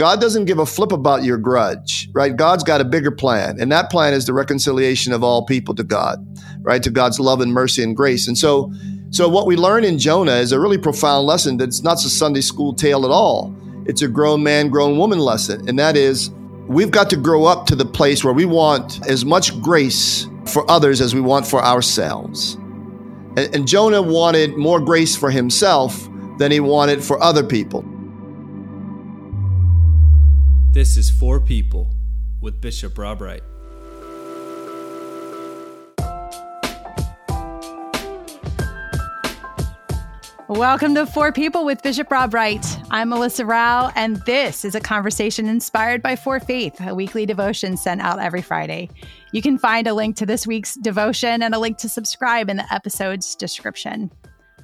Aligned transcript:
God 0.00 0.18
doesn't 0.18 0.46
give 0.46 0.58
a 0.58 0.64
flip 0.64 0.92
about 0.92 1.24
your 1.24 1.36
grudge, 1.36 2.08
right? 2.14 2.34
God's 2.34 2.64
got 2.64 2.80
a 2.80 2.86
bigger 2.86 3.10
plan, 3.10 3.60
and 3.60 3.70
that 3.70 3.90
plan 3.90 4.14
is 4.14 4.24
the 4.24 4.32
reconciliation 4.32 5.12
of 5.12 5.22
all 5.22 5.44
people 5.44 5.74
to 5.74 5.84
God, 5.84 6.26
right? 6.62 6.82
To 6.82 6.88
God's 6.88 7.20
love 7.20 7.42
and 7.42 7.52
mercy 7.52 7.82
and 7.82 7.94
grace. 7.94 8.26
And 8.26 8.38
so, 8.38 8.72
so 9.10 9.28
what 9.28 9.46
we 9.46 9.56
learn 9.56 9.84
in 9.84 9.98
Jonah 9.98 10.36
is 10.36 10.52
a 10.52 10.58
really 10.58 10.78
profound 10.78 11.26
lesson 11.26 11.58
that's 11.58 11.82
not 11.82 11.98
a 11.98 12.08
Sunday 12.08 12.40
school 12.40 12.72
tale 12.72 13.04
at 13.04 13.10
all. 13.10 13.54
It's 13.84 14.00
a 14.00 14.08
grown 14.08 14.42
man, 14.42 14.70
grown 14.70 14.96
woman 14.96 15.18
lesson, 15.18 15.68
and 15.68 15.78
that 15.78 15.98
is 15.98 16.30
we've 16.66 16.90
got 16.90 17.10
to 17.10 17.16
grow 17.16 17.44
up 17.44 17.66
to 17.66 17.76
the 17.76 17.84
place 17.84 18.24
where 18.24 18.32
we 18.32 18.46
want 18.46 19.06
as 19.06 19.26
much 19.26 19.60
grace 19.60 20.26
for 20.46 20.68
others 20.70 21.02
as 21.02 21.14
we 21.14 21.20
want 21.20 21.46
for 21.46 21.62
ourselves. 21.62 22.54
And, 23.36 23.54
and 23.54 23.68
Jonah 23.68 24.00
wanted 24.00 24.56
more 24.56 24.80
grace 24.80 25.14
for 25.14 25.30
himself 25.30 26.08
than 26.38 26.50
he 26.50 26.60
wanted 26.60 27.04
for 27.04 27.22
other 27.22 27.44
people. 27.44 27.84
This 30.72 30.96
is 30.96 31.10
For 31.10 31.40
People 31.40 31.90
with 32.40 32.60
Bishop 32.60 32.96
Rob 32.96 33.20
Wright. 33.20 33.42
Welcome 40.46 40.94
to 40.94 41.06
For 41.06 41.32
People 41.32 41.64
with 41.64 41.82
Bishop 41.82 42.08
Rob 42.08 42.32
Wright. 42.32 42.64
I'm 42.92 43.08
Melissa 43.08 43.44
Rao, 43.44 43.90
and 43.96 44.18
this 44.26 44.64
is 44.64 44.76
a 44.76 44.80
conversation 44.80 45.48
inspired 45.48 46.02
by 46.02 46.14
For 46.14 46.38
Faith, 46.38 46.80
a 46.80 46.94
weekly 46.94 47.26
devotion 47.26 47.76
sent 47.76 48.00
out 48.00 48.20
every 48.20 48.40
Friday. 48.40 48.90
You 49.32 49.42
can 49.42 49.58
find 49.58 49.88
a 49.88 49.94
link 49.94 50.14
to 50.18 50.26
this 50.26 50.46
week's 50.46 50.76
devotion 50.76 51.42
and 51.42 51.52
a 51.52 51.58
link 51.58 51.78
to 51.78 51.88
subscribe 51.88 52.48
in 52.48 52.58
the 52.58 52.72
episode's 52.72 53.34
description. 53.34 54.08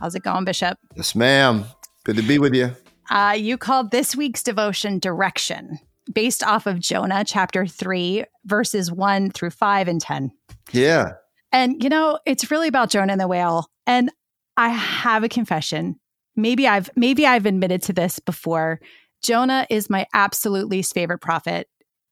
How's 0.00 0.14
it 0.14 0.22
going, 0.22 0.44
Bishop? 0.44 0.78
Yes, 0.94 1.16
ma'am. 1.16 1.64
Good 2.04 2.14
to 2.14 2.22
be 2.22 2.38
with 2.38 2.54
you. 2.54 2.70
Uh, 3.10 3.36
you 3.36 3.56
called 3.56 3.90
this 3.90 4.16
week's 4.16 4.42
devotion 4.42 4.98
Direction, 4.98 5.78
based 6.12 6.42
off 6.42 6.66
of 6.66 6.80
Jonah 6.80 7.24
chapter 7.24 7.66
3, 7.66 8.24
verses 8.44 8.92
1 8.92 9.30
through 9.30 9.50
5 9.50 9.88
and 9.88 10.00
10. 10.00 10.30
Yeah. 10.72 11.12
And, 11.52 11.82
you 11.82 11.88
know, 11.88 12.18
it's 12.26 12.50
really 12.50 12.68
about 12.68 12.90
Jonah 12.90 13.12
and 13.12 13.20
the 13.20 13.28
whale. 13.28 13.70
And 13.86 14.10
I 14.56 14.68
have 14.68 15.24
a 15.24 15.28
confession. 15.28 15.98
Maybe 16.34 16.68
I've 16.68 16.90
maybe 16.96 17.26
I've 17.26 17.46
admitted 17.46 17.82
to 17.82 17.92
this 17.92 18.18
before. 18.18 18.80
Jonah 19.22 19.66
is 19.70 19.88
my 19.88 20.06
absolute 20.12 20.68
least 20.68 20.92
favorite 20.92 21.18
prophet 21.18 21.68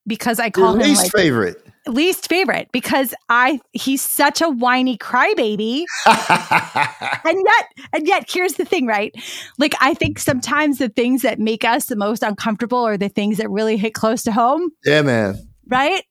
because 0.07 0.41
I 0.41 0.51
call 0.51 0.73
Your 0.73 0.83
him 0.83 0.89
least 0.89 1.03
like, 1.05 1.13
favorite. 1.13 1.63
Least 1.87 2.29
favorite 2.29 2.69
because 2.73 3.15
I 3.29 3.61
he's 3.73 4.03
such 4.03 4.41
a 4.41 4.49
whiny 4.49 4.99
crybaby. 4.99 5.85
and 6.07 7.39
yet, 7.47 7.67
and 7.93 8.07
yet, 8.07 8.25
here's 8.29 8.55
the 8.55 8.65
thing, 8.65 8.87
right? 8.87 9.15
Like 9.59 9.75
I 9.81 9.95
think 9.95 10.19
sometimes 10.19 10.79
the 10.79 10.89
things 10.89 11.23
that 11.23 11.39
make 11.39 11.65
us 11.65 11.87
the 11.87 11.97
most 11.97 12.23
uncomfortable 12.23 12.87
are 12.87 12.97
the 12.97 13.09
things 13.09 13.39
that 13.39 13.51
really 13.51 13.77
hit 13.77 13.95
close 13.95 14.23
to 14.25 14.33
home, 14.33 14.71
yeah, 14.85 15.03
man. 15.03 15.37
right? 15.67 16.05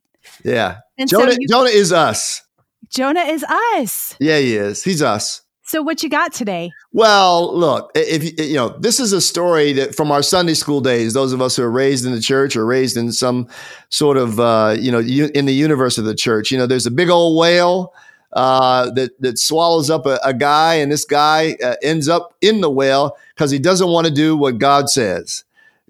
Yeah. 0.44 0.80
And 0.98 1.10
Jonah, 1.10 1.34
so 1.34 1.38
you, 1.40 1.48
Jonah 1.48 1.70
is 1.70 1.92
us. 1.92 2.42
Jonah 2.90 3.22
is 3.22 3.44
us. 3.44 4.16
Yeah, 4.20 4.40
he 4.40 4.56
is. 4.56 4.84
He's 4.84 5.02
us. 5.02 5.43
So 5.74 5.82
what 5.82 6.04
you 6.04 6.10
got 6.10 6.34
today? 6.34 6.72
Well, 6.92 7.52
look, 7.58 7.90
if 7.96 8.40
you 8.40 8.54
know, 8.54 8.78
this 8.78 9.00
is 9.00 9.12
a 9.12 9.20
story 9.20 9.74
that 9.74 9.96
from 9.96 10.12
our 10.12 10.22
Sunday 10.22 10.54
school 10.54 10.82
days, 10.82 11.16
those 11.16 11.34
of 11.34 11.42
us 11.42 11.56
who 11.56 11.64
are 11.64 11.72
raised 11.72 12.06
in 12.06 12.12
the 12.12 12.22
church 12.22 12.56
or 12.56 12.64
raised 12.64 12.96
in 12.96 13.12
some 13.12 13.48
sort 13.90 14.18
of, 14.18 14.40
uh, 14.40 14.76
you 14.78 14.92
know, 14.92 15.00
in 15.00 15.48
the 15.48 15.52
universe 15.52 15.98
of 15.98 16.06
the 16.06 16.14
church, 16.14 16.52
you 16.52 16.60
know, 16.60 16.68
there's 16.68 16.86
a 16.86 16.92
big 16.92 17.10
old 17.10 17.40
whale 17.40 17.92
uh, 18.34 18.92
that 18.92 19.20
that 19.20 19.40
swallows 19.40 19.90
up 19.90 20.06
a, 20.06 20.20
a 20.24 20.32
guy, 20.32 20.76
and 20.76 20.92
this 20.92 21.06
guy 21.06 21.58
uh, 21.64 21.74
ends 21.82 22.08
up 22.08 22.36
in 22.40 22.62
the 22.62 22.70
whale 22.70 23.18
because 23.34 23.50
he 23.50 23.58
doesn't 23.58 23.90
want 23.90 24.06
to 24.06 24.14
do 24.14 24.38
what 24.38 24.60
God 24.60 24.90
says. 24.92 25.44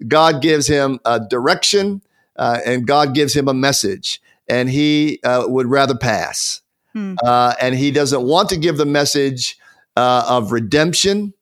God 0.08 0.40
gives 0.40 0.66
him 0.66 0.98
a 1.04 1.20
direction, 1.20 2.00
uh, 2.36 2.60
and 2.64 2.86
God 2.86 3.14
gives 3.14 3.36
him 3.36 3.48
a 3.48 3.54
message, 3.54 4.22
and 4.48 4.70
he 4.70 5.20
uh, 5.24 5.44
would 5.46 5.66
rather 5.66 5.94
pass. 5.94 6.62
Hmm. 6.94 7.16
Uh, 7.22 7.52
and 7.60 7.74
he 7.74 7.90
doesn't 7.90 8.22
want 8.22 8.48
to 8.48 8.56
give 8.56 8.78
the 8.78 8.86
message 8.86 9.58
uh, 9.96 10.24
of 10.28 10.52
redemption 10.52 11.34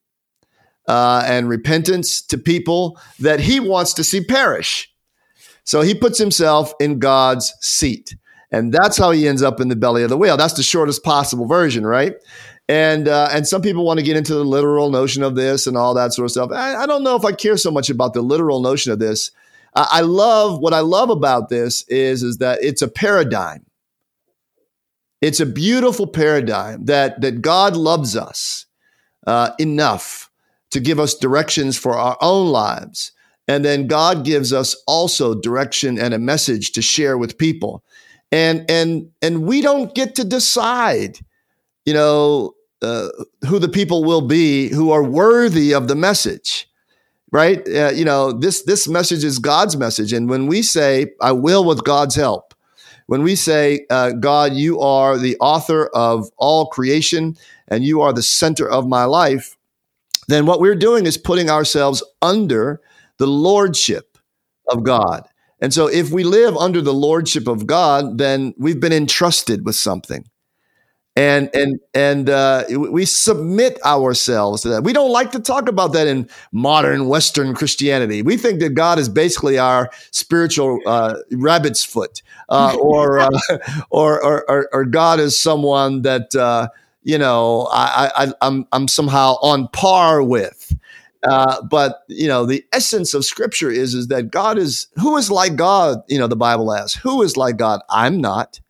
uh, 0.89 1.25
and 1.27 1.49
repentance 1.49 2.23
to 2.23 2.39
people 2.39 2.99
that 3.21 3.41
he 3.41 3.61
wants 3.61 3.95
to 3.95 4.05
see 4.05 4.23
perish. 4.23 4.93
So 5.65 5.81
he 5.81 5.95
puts 5.95 6.19
himself 6.19 6.73
in 6.81 6.99
God's 6.99 7.55
seat. 7.61 8.17
And 8.51 8.73
that's 8.73 8.99
how 8.99 9.13
he 9.13 9.27
ends 9.27 9.43
up 9.43 9.61
in 9.61 9.69
the 9.69 9.77
belly 9.77 10.03
of 10.03 10.11
the 10.11 10.19
whale. 10.19 10.37
That's 10.37 10.55
the 10.55 10.63
shortest 10.63 11.03
possible 11.03 11.47
version, 11.47 11.87
right? 11.87 12.15
And 12.69 13.09
uh, 13.09 13.29
and 13.33 13.47
some 13.47 13.63
people 13.63 13.85
want 13.85 13.99
to 13.99 14.05
get 14.05 14.17
into 14.17 14.35
the 14.35 14.45
literal 14.45 14.91
notion 14.91 15.23
of 15.23 15.35
this 15.35 15.67
and 15.67 15.77
all 15.77 15.95
that 15.95 16.13
sort 16.13 16.27
of 16.27 16.31
stuff. 16.31 16.51
I, 16.53 16.77
I 16.77 16.87
don't 16.87 17.03
know 17.03 17.17
if 17.17 17.25
I 17.25 17.33
care 17.33 17.57
so 17.57 17.71
much 17.71 17.91
about 17.91 18.15
the 18.15 18.23
literal 18.23 18.61
notion 18.61 18.93
of 18.93 18.99
this. 18.99 19.31
I, 19.75 19.89
I 19.91 20.01
love 20.03 20.59
what 20.59 20.75
I 20.75 20.81
love 20.81 21.11
about 21.11 21.49
this 21.49 21.83
is 21.89 22.23
is 22.23 22.39
that 22.39 22.63
it's 22.63 22.83
a 22.83 22.89
paradigm. 22.89 23.65
It's 25.23 25.41
a 25.41 25.47
beautiful 25.47 26.07
paradigm 26.09 26.85
that 26.87 27.21
that 27.21 27.41
God 27.41 27.77
loves 27.77 28.17
us 28.17 28.67
uh, 29.27 29.51
enough 29.59 30.31
to 30.73 30.81
give 30.81 30.99
us 30.99 31.15
directions 31.15 31.79
for 31.79 31.95
our 31.95 32.19
own 32.21 32.49
lives, 32.49 33.13
and 33.47 33.65
then 33.65 33.87
God 33.87 34.25
gives 34.25 34.53
us 34.53 34.75
also 34.87 35.35
direction 35.35 35.99
and 35.99 36.13
a 36.13 36.19
message 36.19 36.73
to 36.73 36.83
share 36.83 37.17
with 37.17 37.39
people, 37.39 37.85
and 38.33 38.69
and 38.69 39.11
and 39.23 39.45
we 39.45 39.63
don't 39.63 39.95
get 39.95 40.17
to 40.17 40.25
decide, 40.25 41.21
you 41.87 41.95
know, 41.95 42.55
uh, 42.83 43.09
who 43.49 43.61
the 43.61 43.69
people 43.69 44.03
will 44.03 44.23
be 44.23 44.69
who 44.71 44.91
are 44.91 45.05
worthy 45.05 45.73
of 45.73 45.89
the 45.89 45.97
message 45.97 46.69
right? 47.33 47.67
Uh, 47.67 47.91
you 47.91 48.05
know, 48.05 48.31
this 48.31 48.63
this 48.63 48.87
message 48.87 49.25
is 49.25 49.39
God's 49.39 49.77
message, 49.77 50.13
and 50.13 50.29
when 50.29 50.47
we 50.47 50.63
say, 50.63 51.13
"I 51.21 51.33
will," 51.33 51.65
with 51.65 51.83
God's 51.83 52.15
help, 52.15 52.52
when 53.13 53.23
we 53.23 53.37
say, 53.37 53.85
uh, 53.91 54.13
"God, 54.13 54.55
you 54.55 54.81
are 54.81 55.19
the 55.19 55.37
author 55.39 55.89
of 55.89 56.31
all 56.39 56.69
creation, 56.69 57.37
and 57.69 57.85
you 57.85 58.01
are 58.01 58.11
the 58.11 58.23
center 58.23 58.67
of 58.67 58.89
my 58.89 59.05
life," 59.05 59.59
then 60.29 60.47
what 60.47 60.61
we're 60.61 60.75
doing 60.75 61.05
is 61.05 61.19
putting 61.19 61.51
ourselves 61.51 62.03
under 62.23 62.81
the 63.19 63.27
lordship 63.27 64.17
of 64.71 64.83
God. 64.83 65.27
And 65.61 65.75
so, 65.75 65.89
if 65.89 66.11
we 66.11 66.25
live 66.25 66.57
under 66.57 66.81
the 66.81 66.95
lordship 66.95 67.49
of 67.49 67.67
God, 67.67 68.17
then 68.17 68.55
we've 68.57 68.81
been 68.81 68.95
entrusted 68.95 69.67
with 69.67 69.77
something 69.77 70.25
and 71.15 71.51
and 71.55 71.79
and 71.93 72.31
uh, 72.31 72.65
we 72.71 73.05
submit 73.05 73.79
ourselves 73.85 74.63
to 74.63 74.71
that. 74.71 74.85
We 74.85 74.93
don't 74.93 75.11
like 75.11 75.31
to 75.33 75.41
talk 75.41 75.69
about 75.69 75.93
that 75.93 76.07
in 76.07 76.29
modern 76.53 77.07
Western 77.07 77.55
Christianity. 77.55 78.23
We 78.23 78.37
think 78.39 78.61
that 78.61 78.71
God 78.71 78.99
is 78.99 79.09
basically 79.09 79.59
our 79.59 79.91
spiritual 80.11 80.81
uh, 80.87 81.17
rabbit's 81.33 81.85
foot, 81.85 82.23
uh, 82.49 82.77
or, 82.81 83.21
uh, 83.21 83.29
or, 83.91 84.25
or, 84.25 84.51
or 84.51 84.69
or 84.73 84.85
God 84.87 85.21
is 85.21 85.39
someone 85.39 86.03
that 86.03 86.35
uh, 86.35 86.69
you 87.03 87.19
know 87.19 87.69
I, 87.71 88.11
I 88.17 88.33
I'm 88.41 88.67
I'm 88.73 88.89
somehow 88.89 89.37
on 89.43 89.69
par 89.69 90.23
with. 90.23 90.75
Uh, 91.25 91.63
but 91.63 92.01
you 92.09 92.27
know 92.27 92.47
the 92.47 92.65
essence 92.73 93.15
of 93.15 93.25
Scripture 93.25 93.71
is 93.71 93.95
is 93.95 94.09
that 94.09 94.31
God 94.31 94.59
is 94.59 94.89
who 94.99 95.17
is 95.19 95.31
like 95.31 95.57
God. 95.57 95.99
You 96.09 96.19
know 96.19 96.27
the 96.27 96.37
Bible 96.37 96.73
asks 96.73 96.95
who 96.95 97.23
is 97.23 97.37
like 97.37 97.59
God. 97.59 97.81
I'm 97.91 98.21
not. 98.21 98.61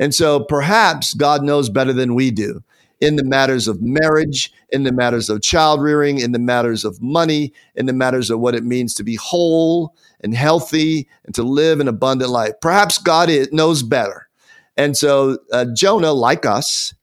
And 0.00 0.14
so 0.14 0.40
perhaps 0.40 1.14
God 1.14 1.44
knows 1.44 1.68
better 1.68 1.92
than 1.92 2.14
we 2.14 2.32
do 2.32 2.64
in 3.00 3.16
the 3.16 3.24
matters 3.24 3.68
of 3.68 3.80
marriage, 3.80 4.52
in 4.70 4.82
the 4.82 4.92
matters 4.92 5.30
of 5.30 5.42
child 5.42 5.82
rearing, 5.82 6.18
in 6.18 6.32
the 6.32 6.38
matters 6.38 6.84
of 6.84 7.00
money, 7.00 7.52
in 7.74 7.86
the 7.86 7.92
matters 7.92 8.30
of 8.30 8.40
what 8.40 8.54
it 8.54 8.64
means 8.64 8.94
to 8.94 9.04
be 9.04 9.14
whole 9.16 9.94
and 10.22 10.34
healthy 10.34 11.06
and 11.24 11.34
to 11.34 11.42
live 11.42 11.80
an 11.80 11.88
abundant 11.88 12.30
life. 12.30 12.52
Perhaps 12.60 12.98
God 12.98 13.30
knows 13.52 13.82
better. 13.82 14.28
And 14.76 14.96
so 14.96 15.38
uh, 15.52 15.66
Jonah, 15.74 16.12
like 16.12 16.46
us, 16.46 16.94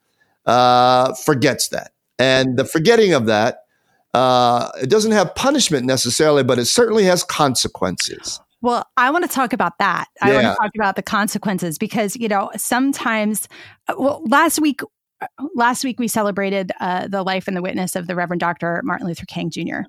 uh, 0.45 1.13
forgets 1.13 1.69
that. 1.69 1.91
And 2.17 2.57
the 2.57 2.65
forgetting 2.65 3.13
of 3.13 3.27
that, 3.27 3.65
uh, 4.13 4.69
it 4.81 4.89
doesn't 4.89 5.11
have 5.11 5.35
punishment 5.35 5.85
necessarily, 5.85 6.43
but 6.43 6.57
it 6.57 6.65
certainly 6.65 7.03
has 7.03 7.23
consequences. 7.23 8.39
Well, 8.61 8.85
I 8.97 9.11
want 9.11 9.23
to 9.23 9.29
talk 9.29 9.53
about 9.53 9.77
that. 9.79 10.07
I 10.21 10.33
want 10.33 10.45
to 10.47 10.55
talk 10.61 10.71
about 10.75 10.95
the 10.95 11.03
consequences 11.03 11.77
because 11.77 12.15
you 12.15 12.27
know 12.27 12.51
sometimes. 12.57 13.47
uh, 13.87 13.93
Well, 13.97 14.23
last 14.27 14.59
week, 14.59 14.81
uh, 15.21 15.27
last 15.55 15.83
week 15.83 15.99
we 15.99 16.07
celebrated 16.07 16.71
uh, 16.79 17.07
the 17.07 17.23
life 17.23 17.47
and 17.47 17.55
the 17.55 17.61
witness 17.61 17.95
of 17.95 18.07
the 18.07 18.15
Reverend 18.15 18.39
Dr. 18.39 18.81
Martin 18.83 19.07
Luther 19.07 19.25
King 19.27 19.49
Jr. 19.51 19.81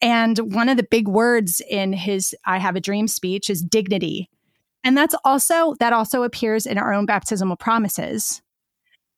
And 0.00 0.38
one 0.52 0.68
of 0.68 0.76
the 0.76 0.82
big 0.82 1.06
words 1.06 1.62
in 1.70 1.92
his 1.92 2.34
"I 2.44 2.58
Have 2.58 2.74
a 2.74 2.80
Dream" 2.80 3.06
speech 3.06 3.48
is 3.48 3.62
dignity, 3.62 4.28
and 4.82 4.96
that's 4.96 5.14
also 5.24 5.74
that 5.78 5.92
also 5.92 6.24
appears 6.24 6.66
in 6.66 6.78
our 6.78 6.92
own 6.92 7.06
baptismal 7.06 7.56
promises. 7.56 8.42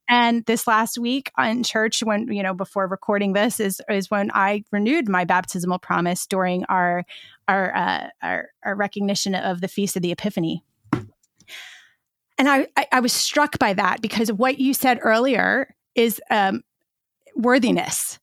And 0.08 0.44
this 0.44 0.66
last 0.66 0.98
week 0.98 1.30
in 1.38 1.62
church, 1.62 2.02
when 2.02 2.30
you 2.30 2.42
know 2.42 2.54
before 2.54 2.86
recording 2.86 3.32
this, 3.32 3.58
is 3.58 3.80
is 3.88 4.10
when 4.10 4.30
I 4.34 4.64
renewed 4.70 5.08
my 5.08 5.24
baptismal 5.24 5.78
promise 5.78 6.26
during 6.26 6.64
our 6.66 7.04
our 7.48 7.74
uh, 7.74 8.08
our, 8.22 8.48
our 8.64 8.74
recognition 8.74 9.34
of 9.34 9.60
the 9.60 9.68
feast 9.68 9.96
of 9.96 10.02
the 10.02 10.12
Epiphany. 10.12 10.62
And 12.36 12.48
I, 12.48 12.66
I 12.76 12.86
I 12.92 13.00
was 13.00 13.12
struck 13.12 13.58
by 13.58 13.72
that 13.74 14.02
because 14.02 14.30
what 14.30 14.58
you 14.58 14.74
said 14.74 14.98
earlier 15.02 15.74
is 15.94 16.20
um, 16.30 16.62
worthiness, 17.34 18.18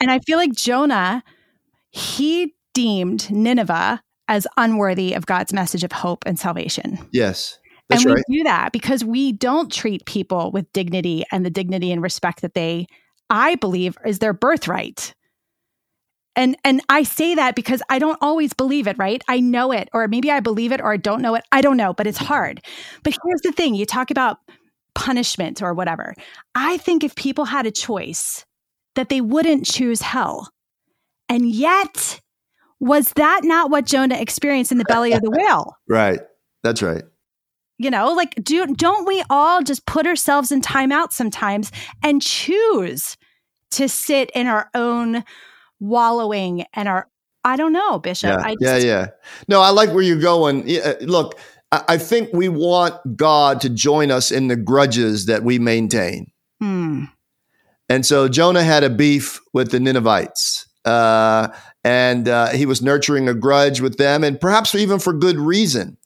and 0.00 0.10
I 0.10 0.20
feel 0.20 0.38
like 0.38 0.52
Jonah 0.52 1.22
he 1.90 2.54
deemed 2.74 3.30
Nineveh 3.30 4.02
as 4.28 4.46
unworthy 4.56 5.14
of 5.14 5.26
God's 5.26 5.52
message 5.52 5.84
of 5.84 5.92
hope 5.92 6.24
and 6.26 6.38
salvation. 6.38 6.98
Yes. 7.12 7.58
That's 7.88 8.04
and 8.04 8.10
we 8.10 8.16
right. 8.16 8.24
do 8.30 8.44
that 8.44 8.72
because 8.72 9.04
we 9.04 9.32
don't 9.32 9.72
treat 9.72 10.04
people 10.04 10.50
with 10.50 10.70
dignity 10.72 11.24
and 11.32 11.44
the 11.44 11.50
dignity 11.50 11.90
and 11.90 12.02
respect 12.02 12.42
that 12.42 12.54
they, 12.54 12.86
I 13.30 13.54
believe, 13.54 13.96
is 14.04 14.18
their 14.18 14.34
birthright. 14.34 15.14
And 16.36 16.56
and 16.64 16.82
I 16.88 17.02
say 17.02 17.34
that 17.34 17.56
because 17.56 17.82
I 17.88 17.98
don't 17.98 18.18
always 18.20 18.52
believe 18.52 18.86
it, 18.86 18.96
right? 18.98 19.22
I 19.26 19.40
know 19.40 19.72
it, 19.72 19.88
or 19.92 20.06
maybe 20.06 20.30
I 20.30 20.40
believe 20.40 20.70
it, 20.70 20.80
or 20.80 20.92
I 20.92 20.96
don't 20.96 21.22
know 21.22 21.34
it. 21.34 21.44
I 21.50 21.60
don't 21.60 21.76
know, 21.76 21.92
but 21.92 22.06
it's 22.06 22.18
hard. 22.18 22.60
But 23.02 23.16
here's 23.24 23.40
the 23.40 23.52
thing: 23.52 23.74
you 23.74 23.86
talk 23.86 24.10
about 24.10 24.38
punishment 24.94 25.62
or 25.62 25.74
whatever. 25.74 26.14
I 26.54 26.76
think 26.76 27.02
if 27.02 27.14
people 27.14 27.46
had 27.46 27.66
a 27.66 27.70
choice, 27.70 28.44
that 28.94 29.08
they 29.08 29.20
wouldn't 29.20 29.64
choose 29.64 30.02
hell. 30.02 30.50
And 31.28 31.48
yet, 31.50 32.20
was 32.80 33.10
that 33.14 33.40
not 33.44 33.70
what 33.70 33.86
Jonah 33.86 34.20
experienced 34.20 34.72
in 34.72 34.78
the 34.78 34.84
belly 34.84 35.12
of 35.12 35.22
the 35.22 35.30
whale? 35.36 35.76
Right. 35.88 36.20
That's 36.62 36.82
right. 36.82 37.04
You 37.78 37.90
know, 37.90 38.12
like 38.12 38.34
do 38.42 38.66
don't 38.66 39.06
we 39.06 39.22
all 39.30 39.62
just 39.62 39.86
put 39.86 40.06
ourselves 40.06 40.50
in 40.50 40.60
timeout 40.60 41.12
sometimes 41.12 41.70
and 42.02 42.20
choose 42.20 43.16
to 43.72 43.88
sit 43.88 44.30
in 44.34 44.46
our 44.46 44.68
own 44.74 45.24
wallowing 45.80 46.64
and 46.74 46.88
our 46.88 47.08
I 47.44 47.56
don't 47.56 47.72
know, 47.72 47.98
Bishop. 47.98 48.30
Yeah, 48.30 48.46
I 48.46 48.56
yeah, 48.60 48.76
yeah. 48.76 49.06
No, 49.46 49.60
I 49.60 49.70
like 49.70 49.90
where 49.90 50.02
you're 50.02 50.20
going. 50.20 50.64
Yeah, 50.66 50.94
look, 51.00 51.38
I, 51.70 51.84
I 51.88 51.98
think 51.98 52.30
we 52.32 52.48
want 52.48 53.16
God 53.16 53.60
to 53.60 53.70
join 53.70 54.10
us 54.10 54.30
in 54.30 54.48
the 54.48 54.56
grudges 54.56 55.26
that 55.26 55.44
we 55.44 55.58
maintain. 55.58 56.32
Hmm. 56.60 57.04
And 57.88 58.04
so 58.04 58.28
Jonah 58.28 58.64
had 58.64 58.84
a 58.84 58.90
beef 58.90 59.40
with 59.54 59.70
the 59.70 59.80
Ninevites. 59.80 60.66
Uh, 60.84 61.48
and 61.84 62.28
uh, 62.28 62.48
he 62.48 62.66
was 62.66 62.82
nurturing 62.82 63.28
a 63.28 63.34
grudge 63.34 63.80
with 63.80 63.98
them, 63.98 64.24
and 64.24 64.40
perhaps 64.40 64.74
even 64.74 64.98
for 64.98 65.12
good 65.12 65.36
reason. 65.36 65.96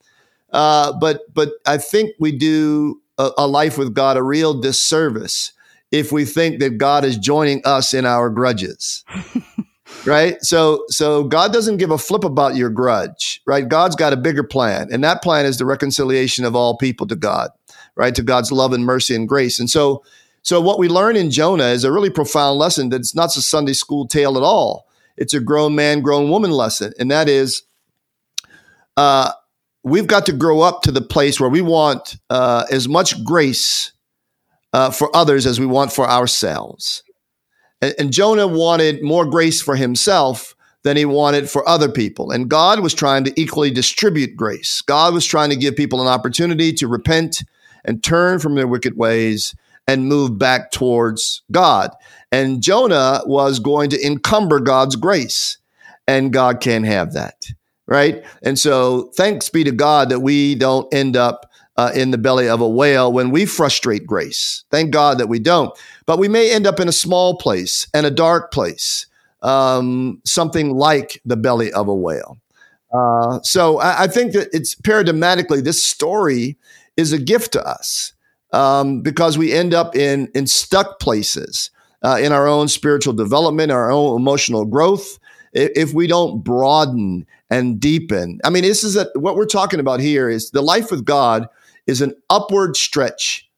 Uh, 0.53 0.93
but 0.99 1.23
but 1.35 1.53
I 1.67 1.79
think 1.79 2.13
we 2.19 2.33
do 2.33 3.01
a, 3.19 3.31
a 3.39 3.47
life 3.47 3.79
with 3.79 3.95
God 3.95 4.17
a 4.17 4.23
real 4.23 4.61
disservice 4.61 5.53
if 5.91 6.13
we 6.13 6.25
think 6.25 6.61
that 6.61 6.79
God 6.79 7.05
is 7.05 7.19
joining 7.19 7.63
us 7.65 7.95
in 7.95 8.07
our 8.07 8.31
grudges. 8.31 9.05
right? 10.07 10.43
So 10.43 10.85
so 10.89 11.25
God 11.25 11.53
doesn't 11.53 11.77
give 11.77 11.91
a 11.91 11.99
flip 11.99 12.25
about 12.25 12.57
your 12.57 12.71
grudge, 12.71 13.41
right? 13.47 13.69
God's 13.69 13.97
got 13.97 14.13
a 14.13 14.17
bigger 14.17 14.43
plan, 14.43 14.89
and 14.93 15.03
that 15.05 15.23
plan 15.23 15.47
is 15.47 15.59
the 15.59 15.67
reconciliation 15.67 16.45
of 16.45 16.57
all 16.57 16.77
people 16.77 17.07
to 17.07 17.17
God, 17.17 17.51
right? 17.95 18.15
To 18.15 18.23
God's 18.23 18.53
love 18.53 18.73
and 18.73 18.85
mercy 18.85 19.15
and 19.15 19.29
grace. 19.29 19.59
And 19.59 19.71
so 19.71 20.03
so 20.43 20.61
what 20.61 20.79
we 20.79 20.89
learn 20.89 21.17
in 21.17 21.31
Jonah 21.31 21.69
is 21.69 21.85
a 21.85 21.93
really 21.93 22.11
profound 22.11 22.59
lesson 22.59 22.89
that's 22.89 23.15
not 23.15 23.37
a 23.37 23.43
Sunday 23.43 23.75
school 23.75 24.09
tale 24.09 24.37
at 24.37 24.43
all. 24.43 24.89
It's 25.17 25.35
a 25.35 25.41
grown 25.41 25.75
man, 25.75 26.01
grown 26.01 26.31
woman 26.31 26.51
lesson, 26.51 26.93
and 26.99 27.11
that 27.11 27.29
is 27.29 27.63
uh, 28.97 29.33
we've 29.84 30.06
got 30.06 30.26
to 30.26 30.32
grow 30.32 30.61
up 30.61 30.82
to 30.82 30.93
the 30.93 31.00
place 31.00 31.40
where 31.40 31.50
we 31.50 31.61
want 31.61 32.17
uh, 32.31 32.64
as 32.70 32.88
much 32.88 33.23
grace 33.25 33.93
uh, 34.73 34.90
for 34.90 35.14
others 35.14 35.46
as 35.46 35.61
we 35.61 35.67
want 35.67 35.93
for 35.93 36.08
ourselves. 36.08 37.02
And, 37.81 37.94
and 37.99 38.12
Jonah 38.12 38.46
wanted 38.46 39.02
more 39.02 39.26
grace 39.26 39.61
for 39.61 39.76
himself 39.76 40.55
than 40.84 40.96
he 40.96 41.05
wanted 41.05 41.49
for 41.49 41.69
other 41.69 41.88
people. 41.88 42.31
And 42.31 42.49
God 42.49 42.81
was 42.81 42.94
trying 42.94 43.25
to 43.25 43.40
equally 43.40 43.70
distribute 43.70 44.37
grace. 44.37 44.82
God 44.82 45.14
was 45.14 45.25
trying 45.25 45.50
to 45.50 45.56
give 45.56 45.76
people 45.76 46.00
an 46.00 46.08
opportunity 46.08 46.73
to 46.75 46.88
repent 46.88 47.44
and 47.84 48.02
turn 48.02 48.38
from 48.38 48.55
their 48.55 48.67
wicked 48.67 48.96
ways 48.96 49.55
and 49.87 50.06
move 50.08 50.38
back 50.38 50.70
towards 50.70 51.43
God. 51.50 51.90
And 52.31 52.62
Jonah 52.62 53.20
was 53.26 53.58
going 53.58 53.90
to 53.90 54.06
encumber 54.06 54.61
God's 54.61 54.96
grace, 54.96 55.58
and 56.06 56.32
God 56.32 56.61
can't 56.61 56.87
have 56.87 57.12
that, 57.12 57.46
right? 57.87 58.25
And 58.43 58.58
so, 58.58 59.11
thanks 59.17 59.49
be 59.49 59.64
to 59.64 59.73
God 59.73 60.08
that 60.11 60.20
we 60.20 60.55
don't 60.55 60.93
end 60.93 61.17
up 61.17 61.50
uh, 61.76 61.90
in 61.94 62.11
the 62.11 62.19
belly 62.19 62.49
of 62.49 62.61
a 62.61 62.69
whale 62.69 63.12
when 63.12 63.31
we 63.31 63.46
frustrate 63.46 64.06
grace. 64.06 64.64
Thank 64.70 64.90
God 64.90 65.19
that 65.19 65.29
we 65.29 65.38
don't. 65.38 65.76
But 66.06 66.19
we 66.19 66.29
may 66.29 66.52
end 66.52 66.67
up 66.67 66.81
in 66.81 66.88
a 66.88 66.93
small 66.93 67.37
place 67.37 67.87
and 67.94 68.05
a 68.05 68.11
dark 68.11 68.52
place, 68.52 69.06
um, 69.43 70.20
something 70.25 70.75
like 70.75 71.20
the 71.25 71.37
belly 71.37 71.73
of 71.73 71.88
a 71.88 71.94
whale. 71.94 72.38
Uh, 72.93 73.40
so 73.43 73.79
I, 73.79 74.02
I, 74.02 74.06
think 74.06 74.34
that 74.34 74.49
it's 74.52 74.75
paradigmatically, 74.75 75.64
this 75.64 75.82
story 75.82 76.58
is 76.99 77.11
a 77.11 77.19
gift 77.19 77.55
to 77.55 77.67
us 77.67 78.12
um, 78.52 79.00
because 79.00 79.38
we 79.38 79.50
end 79.50 79.73
up 79.73 79.96
in, 79.96 80.31
in 80.34 80.46
stuck 80.46 81.00
places 81.00 81.70
uh, 82.02 82.19
in 82.20 82.32
our 82.32 82.46
own 82.46 82.69
spiritual 82.69 83.14
development, 83.14 83.73
our 83.73 83.90
own 83.90 84.20
emotional 84.20 84.67
growth. 84.67 85.19
If 85.55 85.94
we 85.94 86.06
don't 86.06 86.44
broaden 86.44 87.26
and 87.53 87.79
deepen, 87.79 88.41
I 88.45 88.51
mean, 88.51 88.63
this 88.63 88.83
is 88.83 88.97
a, 88.97 89.09
what 89.15 89.37
we're 89.37 89.45
talking 89.45 89.79
about 89.79 90.01
here 90.01 90.31
is 90.31 90.51
the 90.51 90.63
life 90.63 90.91
with 90.91 91.05
God 91.05 91.47
is 91.87 92.01
an 92.01 92.15
upward 92.31 92.77
stretch, 92.77 93.49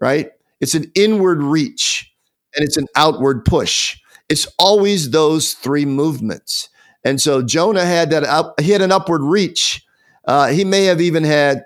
right? 0.00 0.30
It's 0.60 0.74
an 0.74 0.90
inward 0.96 1.40
reach 1.42 2.12
and 2.56 2.64
it's 2.64 2.76
an 2.76 2.88
outward 2.96 3.44
push. 3.44 3.98
It's 4.28 4.48
always 4.58 5.10
those 5.10 5.52
three 5.52 5.84
movements. 5.84 6.68
And 7.04 7.20
so 7.20 7.40
Jonah 7.40 7.84
had 7.84 8.10
that 8.10 8.24
up, 8.24 8.60
he 8.60 8.72
had 8.72 8.82
an 8.82 8.90
upward 8.90 9.22
reach. 9.22 9.84
Uh, 10.24 10.48
he 10.48 10.64
may 10.64 10.86
have 10.86 11.00
even 11.00 11.22
had 11.22 11.62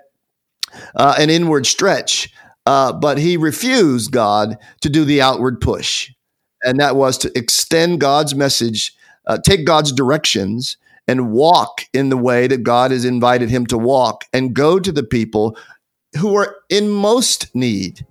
uh, 0.95 1.15
an 1.17 1.31
inward 1.31 1.65
stretch, 1.65 2.31
uh, 2.67 2.93
but 2.93 3.17
he 3.17 3.37
refused 3.37 4.11
God 4.11 4.55
to 4.81 4.89
do 4.89 5.03
the 5.03 5.19
outward 5.19 5.59
push. 5.61 6.11
And 6.61 6.79
that 6.79 6.95
was 6.95 7.17
to 7.19 7.35
extend 7.35 8.01
God's 8.01 8.35
message, 8.35 8.93
uh, 9.25 9.39
take 9.43 9.65
God's 9.65 9.91
directions, 9.91 10.77
and 11.11 11.29
walk 11.29 11.83
in 11.91 12.07
the 12.07 12.15
way 12.15 12.47
that 12.47 12.63
God 12.63 12.91
has 12.91 13.03
invited 13.03 13.49
him 13.49 13.65
to 13.65 13.77
walk 13.77 14.23
and 14.31 14.53
go 14.53 14.79
to 14.79 14.93
the 14.93 15.03
people 15.03 15.57
who 16.17 16.37
are 16.37 16.55
in 16.69 16.87
most 16.87 17.53
need 17.53 18.05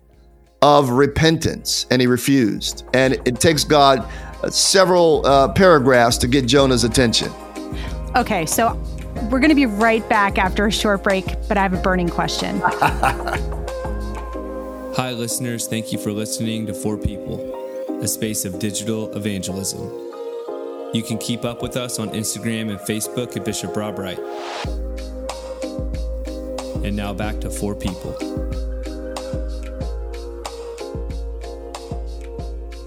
of 0.61 0.91
repentance. 0.91 1.87
And 1.91 2.03
he 2.03 2.07
refused. 2.07 2.85
And 2.93 3.15
it 3.25 3.41
takes 3.41 3.65
God 3.65 4.07
uh, 4.43 4.51
several 4.51 5.25
uh, 5.25 5.51
paragraphs 5.55 6.19
to 6.19 6.29
get 6.29 6.45
Jonah's 6.45 6.85
attention. 6.85 7.33
Okay, 8.17 8.45
so 8.45 8.75
we're 9.31 9.41
going 9.41 9.49
to 9.49 9.55
be 9.55 9.65
right 9.65 10.07
back 10.11 10.37
after 10.37 10.67
a 10.67 10.73
short 10.73 11.03
break, 11.03 11.25
but 11.49 11.57
I 11.57 11.63
have 11.63 11.73
a 11.73 11.81
burning 11.81 12.11
question. 12.11 12.61
Hi, 14.95 15.13
listeners. 15.13 15.67
Thank 15.67 15.91
you 15.91 15.99
for 15.99 16.13
listening 16.13 16.67
to 16.67 16.75
For 16.75 16.99
People, 16.99 18.03
a 18.03 18.09
space 18.09 18.45
of 18.45 18.59
digital 18.59 19.11
evangelism. 19.17 20.10
You 20.93 21.03
can 21.05 21.19
keep 21.19 21.45
up 21.45 21.63
with 21.63 21.77
us 21.77 21.99
on 22.01 22.11
Instagram 22.11 22.69
and 22.71 22.81
Facebook 22.81 23.37
at 23.37 23.45
Bishop 23.45 23.77
Rob 23.77 23.97
Wright. 23.99 24.19
And 26.85 26.97
now 26.97 27.13
back 27.13 27.41
to 27.43 27.51
For 27.51 27.77
People. 27.77 28.17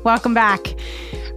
Welcome 0.03 0.33
back. 0.33 0.59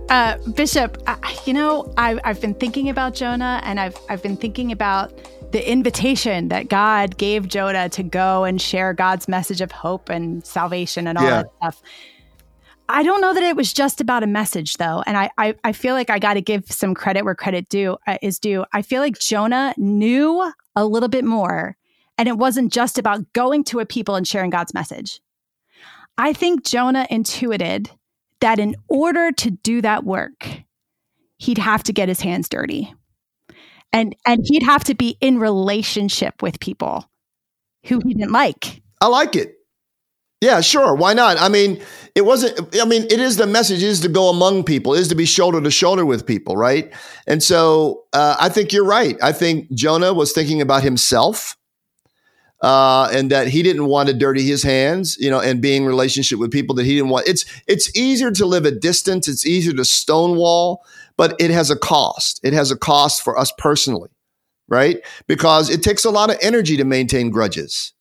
Uh, 0.09 0.38
Bishop, 0.55 1.00
I, 1.07 1.38
you 1.45 1.52
know, 1.52 1.93
I, 1.97 2.19
I've 2.25 2.40
been 2.40 2.55
thinking 2.55 2.88
about 2.88 3.14
Jonah 3.14 3.61
and 3.62 3.79
I've, 3.79 3.97
I've 4.09 4.23
been 4.23 4.37
thinking 4.37 4.73
about 4.73 5.12
the 5.52 5.71
invitation 5.71 6.49
that 6.49 6.69
God 6.69 7.17
gave 7.17 7.47
Jonah 7.47 7.88
to 7.90 8.02
go 8.02 8.43
and 8.43 8.61
share 8.61 8.93
God's 8.93 9.29
message 9.29 9.61
of 9.61 9.71
hope 9.71 10.09
and 10.09 10.45
salvation 10.45 11.07
and 11.07 11.17
all 11.17 11.25
Yeah. 11.25 11.43
that 11.43 11.47
stuff. 11.59 11.83
I 12.88 13.02
don't 13.02 13.21
know 13.21 13.35
that 13.35 13.43
it 13.43 13.57
was 13.57 13.73
just 13.73 14.00
about 14.00 14.23
a 14.23 14.28
message 14.28 14.75
though. 14.75 15.02
And 15.07 15.16
I, 15.16 15.31
I, 15.38 15.55
I 15.64 15.73
feel 15.73 15.95
like 15.95 16.11
I 16.11 16.19
got 16.19 16.35
to 16.35 16.40
give 16.40 16.66
some 16.71 16.95
credit 16.95 17.25
where 17.25 17.35
credit 17.35 17.69
due 17.69 17.97
uh, 18.07 18.19
is 18.23 18.38
due. 18.38 18.64
I 18.73 18.83
feel 18.83 19.02
like 19.02 19.19
Jonah 19.19 19.75
knew 19.76 20.52
a 20.76 20.87
little 20.87 21.09
bit 21.09 21.25
more 21.25 21.76
and 22.19 22.28
it 22.28 22.38
wasn't 22.38 22.73
just 22.73 22.99
about 22.99 23.33
going 23.33 23.64
to 23.64 23.81
a 23.81 23.87
people 23.87 24.14
and 24.14 24.26
sharing 24.26 24.50
God's 24.50 24.75
message. 24.75 25.21
I 26.16 26.33
think 26.33 26.64
Jonah 26.64 27.07
intuited 27.11 27.90
that 28.40 28.59
in 28.59 28.75
order 28.88 29.33
to 29.33 29.50
do 29.50 29.83
that 29.83 30.05
work, 30.05 30.47
he'd 31.38 31.59
have 31.59 31.83
to 31.85 31.93
get 31.93 32.09
his 32.09 32.21
hands 32.21 32.49
dirty. 32.49 32.95
And 33.93 34.14
and 34.26 34.43
he'd 34.45 34.62
have 34.62 34.85
to 34.85 34.95
be 34.95 35.16
in 35.21 35.38
relationship 35.38 36.43
with 36.43 36.61
people 36.61 37.09
who 37.87 38.00
he 38.05 38.14
didn't 38.14 38.33
like. 38.33 38.83
I 39.00 39.07
like 39.09 39.37
it. 39.37 39.55
Yeah, 40.47 40.61
sure. 40.61 40.95
Why 40.95 41.12
not? 41.12 41.38
I 41.41 41.49
mean, 41.49 41.83
it 42.15 42.25
wasn't, 42.25 42.76
I 42.81 42.85
mean, 42.85 43.03
it 43.03 43.19
is 43.19 43.37
the 43.37 43.49
message 43.49 43.83
is 43.83 43.99
to 44.03 44.09
go 44.09 44.29
among 44.29 44.62
people, 44.62 44.95
is 44.95 45.09
to 45.09 45.17
be 45.17 45.26
shoulder 45.26 45.61
to 45.61 45.71
shoulder 45.73 46.07
with 46.07 46.25
people, 46.25 46.57
right? 46.57 46.93
And 47.26 47.43
so 47.43 48.05
uh, 48.12 48.37
I 48.38 48.49
think 48.49 48.73
you're 48.73 48.85
right. 48.85 49.17
I 49.21 49.33
think 49.33 49.73
Jonah 49.73 50.15
was 50.15 50.33
thinking 50.33 50.61
about 50.61 50.85
himself 50.85 51.57
uh, 52.62 53.09
and 53.12 53.29
that 53.33 53.49
he 53.49 53.65
didn't 53.65 53.87
want 53.87 54.09
to 54.09 54.15
dirty 54.15 54.45
his 54.45 54.62
hands, 54.62 55.17
you 55.19 55.31
know, 55.31 55.41
and 55.41 55.61
being 55.61 55.83
in 55.83 55.88
relationship 55.88 56.38
with 56.38 56.53
people 56.53 56.76
that 56.76 56.87
he 56.87 56.95
didn't 56.95 57.11
want. 57.11 57.26
It's 57.26 57.45
it's 57.67 57.95
easier 57.97 58.31
to 58.31 58.47
live 58.47 58.67
at 58.67 58.81
distance. 58.81 59.26
It's 59.26 59.45
easier 59.45 59.73
to 59.75 59.85
stonewall, 59.85 60.85
but 61.17 61.35
it 61.41 61.50
has 61.50 61.71
a 61.73 61.76
cost. 61.76 62.38
It 62.45 62.53
has 62.53 62.71
a 62.71 62.76
cost 62.79 63.21
for 63.21 63.37
us 63.37 63.53
personally, 63.59 64.11
right? 64.69 64.99
Because 65.26 65.71
it 65.71 65.83
takes 65.83 66.05
a 66.05 66.11
lot 66.11 66.31
of 66.31 66.38
energy 66.41 66.76
to 66.76 66.85
maintain 66.85 67.31
grudges, 67.31 67.93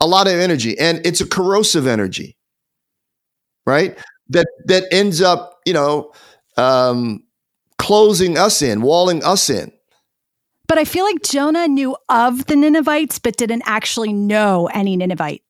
a 0.00 0.06
lot 0.06 0.26
of 0.26 0.34
energy, 0.34 0.78
and 0.78 1.04
it's 1.04 1.20
a 1.20 1.26
corrosive 1.26 1.86
energy, 1.86 2.36
right? 3.66 3.98
That 4.28 4.46
that 4.66 4.84
ends 4.90 5.20
up, 5.20 5.60
you 5.66 5.74
know, 5.74 6.12
um, 6.56 7.24
closing 7.78 8.38
us 8.38 8.62
in, 8.62 8.82
walling 8.82 9.22
us 9.24 9.50
in. 9.50 9.72
But 10.66 10.78
I 10.78 10.84
feel 10.84 11.04
like 11.04 11.22
Jonah 11.22 11.68
knew 11.68 11.96
of 12.08 12.46
the 12.46 12.56
Ninevites, 12.56 13.18
but 13.18 13.36
didn't 13.36 13.62
actually 13.66 14.12
know 14.12 14.68
any 14.72 14.96
Ninevite. 14.96 15.42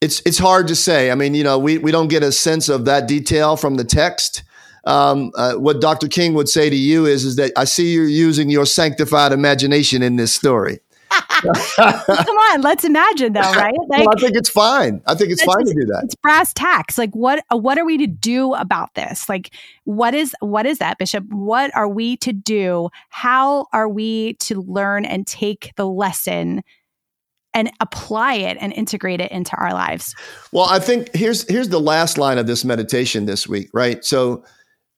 It's 0.00 0.20
it's 0.24 0.38
hard 0.38 0.68
to 0.68 0.76
say. 0.76 1.10
I 1.10 1.14
mean, 1.14 1.34
you 1.34 1.44
know, 1.44 1.58
we, 1.58 1.78
we 1.78 1.92
don't 1.92 2.08
get 2.08 2.22
a 2.22 2.32
sense 2.32 2.68
of 2.68 2.84
that 2.84 3.08
detail 3.08 3.56
from 3.56 3.76
the 3.76 3.84
text. 3.84 4.42
Um, 4.84 5.30
uh, 5.36 5.54
what 5.54 5.80
Dr. 5.80 6.08
King 6.08 6.32
would 6.34 6.48
say 6.48 6.70
to 6.70 6.76
you 6.76 7.04
is, 7.04 7.24
is 7.24 7.36
that 7.36 7.52
I 7.56 7.64
see 7.64 7.92
you're 7.92 8.06
using 8.06 8.48
your 8.48 8.64
sanctified 8.64 9.32
imagination 9.32 10.02
in 10.02 10.16
this 10.16 10.34
story. 10.34 10.80
Come 11.40 12.36
on, 12.36 12.60
let's 12.60 12.84
imagine 12.84 13.32
though, 13.32 13.40
right? 13.40 13.74
Like, 13.88 14.00
well, 14.00 14.14
I 14.16 14.20
think 14.20 14.36
it's 14.36 14.48
fine. 14.48 15.00
I 15.06 15.14
think 15.14 15.30
it's 15.30 15.42
fine 15.42 15.64
just, 15.64 15.74
to 15.74 15.80
do 15.80 15.86
that. 15.86 16.02
It's 16.04 16.14
brass 16.16 16.52
tacks. 16.54 16.98
Like 16.98 17.14
what 17.14 17.44
what 17.50 17.78
are 17.78 17.84
we 17.84 17.98
to 17.98 18.06
do 18.06 18.54
about 18.54 18.94
this? 18.94 19.28
Like 19.28 19.50
what 19.84 20.14
is 20.14 20.34
what 20.40 20.66
is 20.66 20.78
that, 20.78 20.98
Bishop? 20.98 21.24
What 21.30 21.74
are 21.74 21.88
we 21.88 22.16
to 22.18 22.32
do? 22.32 22.90
How 23.08 23.66
are 23.72 23.88
we 23.88 24.34
to 24.34 24.62
learn 24.62 25.04
and 25.04 25.26
take 25.26 25.72
the 25.76 25.86
lesson 25.86 26.62
and 27.54 27.70
apply 27.80 28.34
it 28.34 28.56
and 28.60 28.72
integrate 28.72 29.20
it 29.20 29.32
into 29.32 29.56
our 29.56 29.72
lives? 29.72 30.14
Well, 30.52 30.66
I 30.66 30.78
think 30.78 31.14
here's 31.14 31.48
here's 31.48 31.70
the 31.70 31.80
last 31.80 32.18
line 32.18 32.38
of 32.38 32.46
this 32.46 32.64
meditation 32.64 33.26
this 33.26 33.48
week, 33.48 33.68
right? 33.74 34.04
So 34.04 34.44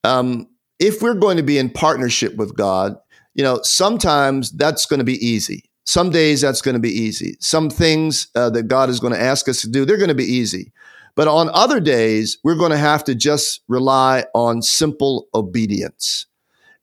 um 0.04 0.48
if 0.78 1.00
we're 1.00 1.14
going 1.14 1.36
to 1.36 1.44
be 1.44 1.58
in 1.58 1.70
partnership 1.70 2.34
with 2.34 2.56
God, 2.56 2.96
you 3.34 3.44
know, 3.44 3.60
sometimes 3.62 4.50
that's 4.50 4.84
going 4.84 4.98
to 4.98 5.04
be 5.04 5.24
easy 5.24 5.70
some 5.84 6.10
days 6.10 6.40
that's 6.40 6.62
going 6.62 6.74
to 6.74 6.80
be 6.80 6.90
easy. 6.90 7.36
Some 7.40 7.68
things 7.70 8.28
uh, 8.34 8.50
that 8.50 8.64
God 8.64 8.88
is 8.88 9.00
going 9.00 9.12
to 9.12 9.20
ask 9.20 9.48
us 9.48 9.60
to 9.62 9.68
do, 9.68 9.84
they're 9.84 9.96
going 9.96 10.08
to 10.08 10.14
be 10.14 10.24
easy. 10.24 10.72
But 11.14 11.28
on 11.28 11.50
other 11.52 11.80
days, 11.80 12.38
we're 12.42 12.56
going 12.56 12.70
to 12.70 12.78
have 12.78 13.04
to 13.04 13.14
just 13.14 13.60
rely 13.68 14.24
on 14.34 14.62
simple 14.62 15.28
obedience. 15.34 16.26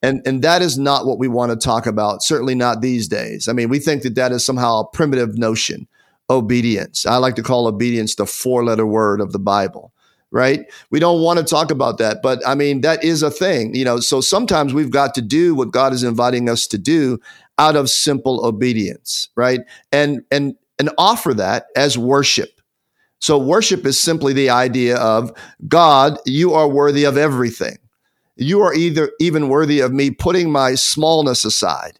And, 0.02 0.22
and 0.26 0.42
that 0.44 0.62
is 0.62 0.78
not 0.78 1.06
what 1.06 1.20
we 1.20 1.28
want 1.28 1.52
to 1.52 1.58
talk 1.58 1.86
about, 1.86 2.24
certainly 2.24 2.56
not 2.56 2.82
these 2.82 3.08
days. 3.08 3.48
I 3.48 3.54
mean, 3.54 3.70
we 3.70 3.80
think 3.80 4.04
that 4.04 4.16
that 4.16 4.32
is 4.32 4.46
somehow 4.46 4.80
a 4.80 4.88
primitive 4.88 5.38
notion, 5.38 5.88
obedience. 6.30 7.06
I 7.06 7.18
like 7.18 7.36
to 7.36 7.44
call 7.44 7.68
obedience 7.68 8.16
the 8.16 8.26
four 8.26 8.64
letter 8.64 8.86
word 8.86 9.20
of 9.20 9.32
the 9.32 9.40
Bible 9.40 9.94
right? 10.32 10.66
We 10.92 11.00
don't 11.00 11.22
want 11.22 11.40
to 11.40 11.46
talk 11.46 11.72
about 11.72 11.98
that, 11.98 12.22
but 12.22 12.40
I 12.48 12.56
mean, 12.56 12.82
that 12.82 13.04
is 13.04 13.24
a 13.24 13.32
thing, 13.32 13.74
you 13.74 13.84
know. 13.84 14.00
So 14.00 14.22
sometimes 14.22 14.74
we've 14.74 14.92
got 14.92 15.16
to 15.16 15.22
do 15.22 15.56
what 15.56 15.72
God 15.72 15.94
is 15.94 16.04
inviting 16.04 16.50
us 16.50 16.68
to 16.68 16.78
do 16.78 17.20
out 17.60 17.76
of 17.76 17.90
simple 17.90 18.44
obedience, 18.46 19.30
right? 19.36 19.60
And 19.92 20.22
and 20.32 20.56
and 20.80 20.90
offer 20.98 21.34
that 21.36 21.66
as 21.76 21.98
worship. 21.98 22.62
So 23.20 23.38
worship 23.38 23.86
is 23.86 24.00
simply 24.00 24.32
the 24.32 24.50
idea 24.50 24.98
of 24.98 25.34
God, 25.68 26.18
you 26.26 26.54
are 26.54 26.70
worthy 26.70 27.04
of 27.04 27.18
everything. 27.18 27.78
You 28.38 28.62
are 28.62 28.74
either 28.74 29.12
even 29.20 29.50
worthy 29.50 29.82
of 29.82 29.92
me 29.92 30.10
putting 30.10 30.50
my 30.50 30.76
smallness 30.76 31.44
aside 31.44 32.00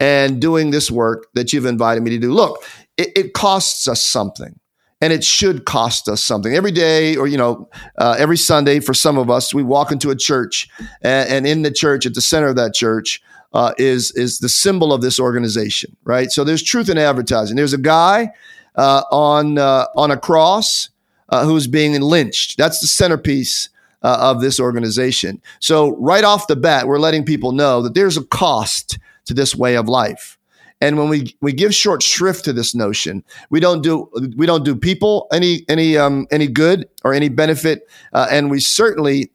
and 0.00 0.40
doing 0.40 0.72
this 0.72 0.90
work 0.90 1.28
that 1.34 1.52
you've 1.52 1.66
invited 1.66 2.02
me 2.02 2.10
to 2.10 2.18
do. 2.18 2.32
Look, 2.32 2.64
it, 2.96 3.12
it 3.16 3.32
costs 3.34 3.86
us 3.86 4.02
something 4.02 4.58
and 5.00 5.12
it 5.12 5.22
should 5.22 5.64
cost 5.64 6.08
us 6.08 6.20
something 6.20 6.54
every 6.54 6.72
day 6.72 7.16
or 7.16 7.28
you 7.28 7.36
know 7.36 7.68
uh, 7.98 8.16
every 8.18 8.36
sunday 8.36 8.80
for 8.80 8.94
some 8.94 9.16
of 9.16 9.30
us 9.30 9.54
we 9.54 9.62
walk 9.62 9.92
into 9.92 10.10
a 10.10 10.16
church 10.16 10.68
and, 11.02 11.28
and 11.28 11.46
in 11.46 11.62
the 11.62 11.70
church 11.70 12.04
at 12.04 12.14
the 12.14 12.20
center 12.20 12.48
of 12.48 12.56
that 12.56 12.74
church 12.74 13.22
uh, 13.52 13.72
is 13.78 14.12
is 14.12 14.38
the 14.40 14.48
symbol 14.48 14.92
of 14.92 15.00
this 15.00 15.18
organization 15.18 15.96
right? 16.04 16.30
So 16.30 16.44
there's 16.44 16.62
truth 16.62 16.88
in 16.88 16.98
advertising. 16.98 17.56
There's 17.56 17.72
a 17.72 17.78
guy 17.78 18.30
uh, 18.76 19.02
on 19.10 19.58
uh, 19.58 19.86
on 19.96 20.10
a 20.10 20.16
cross 20.16 20.90
uh, 21.28 21.44
who's 21.44 21.66
being 21.66 22.00
lynched. 22.00 22.56
That's 22.56 22.80
the 22.80 22.86
centerpiece 22.86 23.68
uh, 24.02 24.16
of 24.20 24.40
this 24.40 24.60
organization. 24.60 25.42
So 25.60 25.96
right 25.96 26.24
off 26.24 26.46
the 26.46 26.56
bat 26.56 26.86
we're 26.86 26.98
letting 26.98 27.24
people 27.24 27.52
know 27.52 27.82
that 27.82 27.94
there's 27.94 28.16
a 28.16 28.24
cost 28.24 28.98
to 29.26 29.34
this 29.34 29.54
way 29.54 29.76
of 29.76 29.88
life. 29.88 30.38
And 30.80 30.96
when 30.96 31.08
we 31.08 31.36
we 31.40 31.52
give 31.52 31.74
short 31.74 32.02
shrift 32.02 32.44
to 32.44 32.52
this 32.52 32.74
notion, 32.74 33.24
we 33.50 33.58
don't 33.58 33.82
do 33.82 34.08
we 34.36 34.46
don't 34.46 34.64
do 34.64 34.76
people 34.76 35.26
any 35.32 35.64
any 35.68 35.96
um, 35.96 36.26
any 36.30 36.46
good 36.46 36.88
or 37.04 37.12
any 37.12 37.28
benefit, 37.28 37.88
uh, 38.12 38.28
and 38.30 38.48
we 38.48 38.60
certainly 38.60 39.32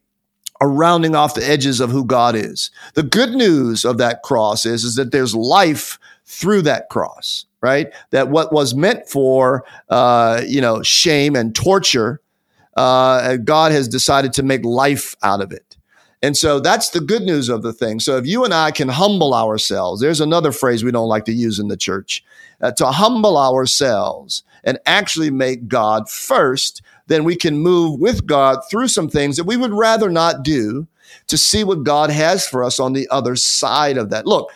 are 0.61 0.69
rounding 0.69 1.15
off 1.15 1.35
the 1.35 1.47
edges 1.47 1.79
of 1.79 1.89
who 1.89 2.05
God 2.05 2.35
is. 2.35 2.71
The 2.93 3.03
good 3.03 3.31
news 3.31 3.85
of 3.85 3.97
that 3.97 4.23
cross 4.23 4.65
is 4.65 4.83
is 4.83 4.95
that 4.95 5.11
there's 5.11 5.35
life 5.35 5.99
through 6.25 6.61
that 6.63 6.89
cross, 6.89 7.45
right? 7.61 7.91
That 8.11 8.29
what 8.29 8.53
was 8.53 8.73
meant 8.73 9.07
for 9.07 9.65
uh, 9.89 10.41
you 10.47 10.61
know 10.61 10.83
shame 10.83 11.35
and 11.35 11.55
torture, 11.55 12.21
uh, 12.75 13.37
God 13.37 13.71
has 13.71 13.87
decided 13.87 14.33
to 14.33 14.43
make 14.43 14.63
life 14.63 15.15
out 15.23 15.41
of 15.41 15.51
it. 15.51 15.77
And 16.23 16.37
so 16.37 16.61
that's 16.61 16.91
the 16.91 17.01
good 17.01 17.23
news 17.23 17.49
of 17.49 17.63
the 17.63 17.73
thing. 17.73 17.99
So 17.99 18.15
if 18.15 18.25
you 18.25 18.45
and 18.45 18.53
I 18.53 18.71
can 18.71 18.87
humble 18.87 19.33
ourselves, 19.33 19.99
there's 19.99 20.21
another 20.21 20.53
phrase 20.53 20.81
we 20.81 20.91
don't 20.91 21.09
like 21.09 21.25
to 21.25 21.33
use 21.33 21.59
in 21.59 21.67
the 21.67 21.75
church, 21.75 22.23
uh, 22.61 22.71
to 22.71 22.85
humble 22.85 23.37
ourselves 23.37 24.43
and 24.63 24.79
actually 24.85 25.29
make 25.29 25.67
God 25.67 26.09
first, 26.09 26.81
then 27.07 27.23
we 27.23 27.35
can 27.35 27.57
move 27.57 27.99
with 27.99 28.25
God 28.25 28.59
through 28.69 28.87
some 28.87 29.09
things 29.09 29.37
that 29.37 29.43
we 29.45 29.57
would 29.57 29.73
rather 29.73 30.09
not 30.09 30.43
do 30.43 30.87
to 31.27 31.37
see 31.37 31.63
what 31.63 31.83
God 31.83 32.09
has 32.09 32.47
for 32.47 32.63
us 32.63 32.79
on 32.79 32.93
the 32.93 33.07
other 33.09 33.35
side 33.35 33.97
of 33.97 34.09
that. 34.09 34.25
Look, 34.25 34.49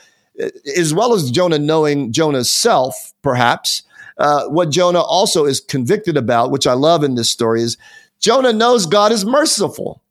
as 0.78 0.94
well 0.94 1.14
as 1.14 1.32
Jonah 1.32 1.60
knowing 1.60 2.12
Jonah's 2.12 2.52
self, 2.52 3.14
perhaps, 3.22 3.84
uh, 4.18 4.48
what 4.48 4.70
Jonah 4.70 5.02
also 5.02 5.46
is 5.46 5.60
convicted 5.60 6.18
about, 6.18 6.52
which 6.52 6.68
I 6.68 6.74
love 6.74 7.04
in 7.04 7.16
this 7.16 7.30
story, 7.30 7.62
is 7.62 7.78
Jonah 8.20 8.54
knows 8.54 8.86
God 8.86 9.12
is 9.12 9.26
merciful. 9.26 10.02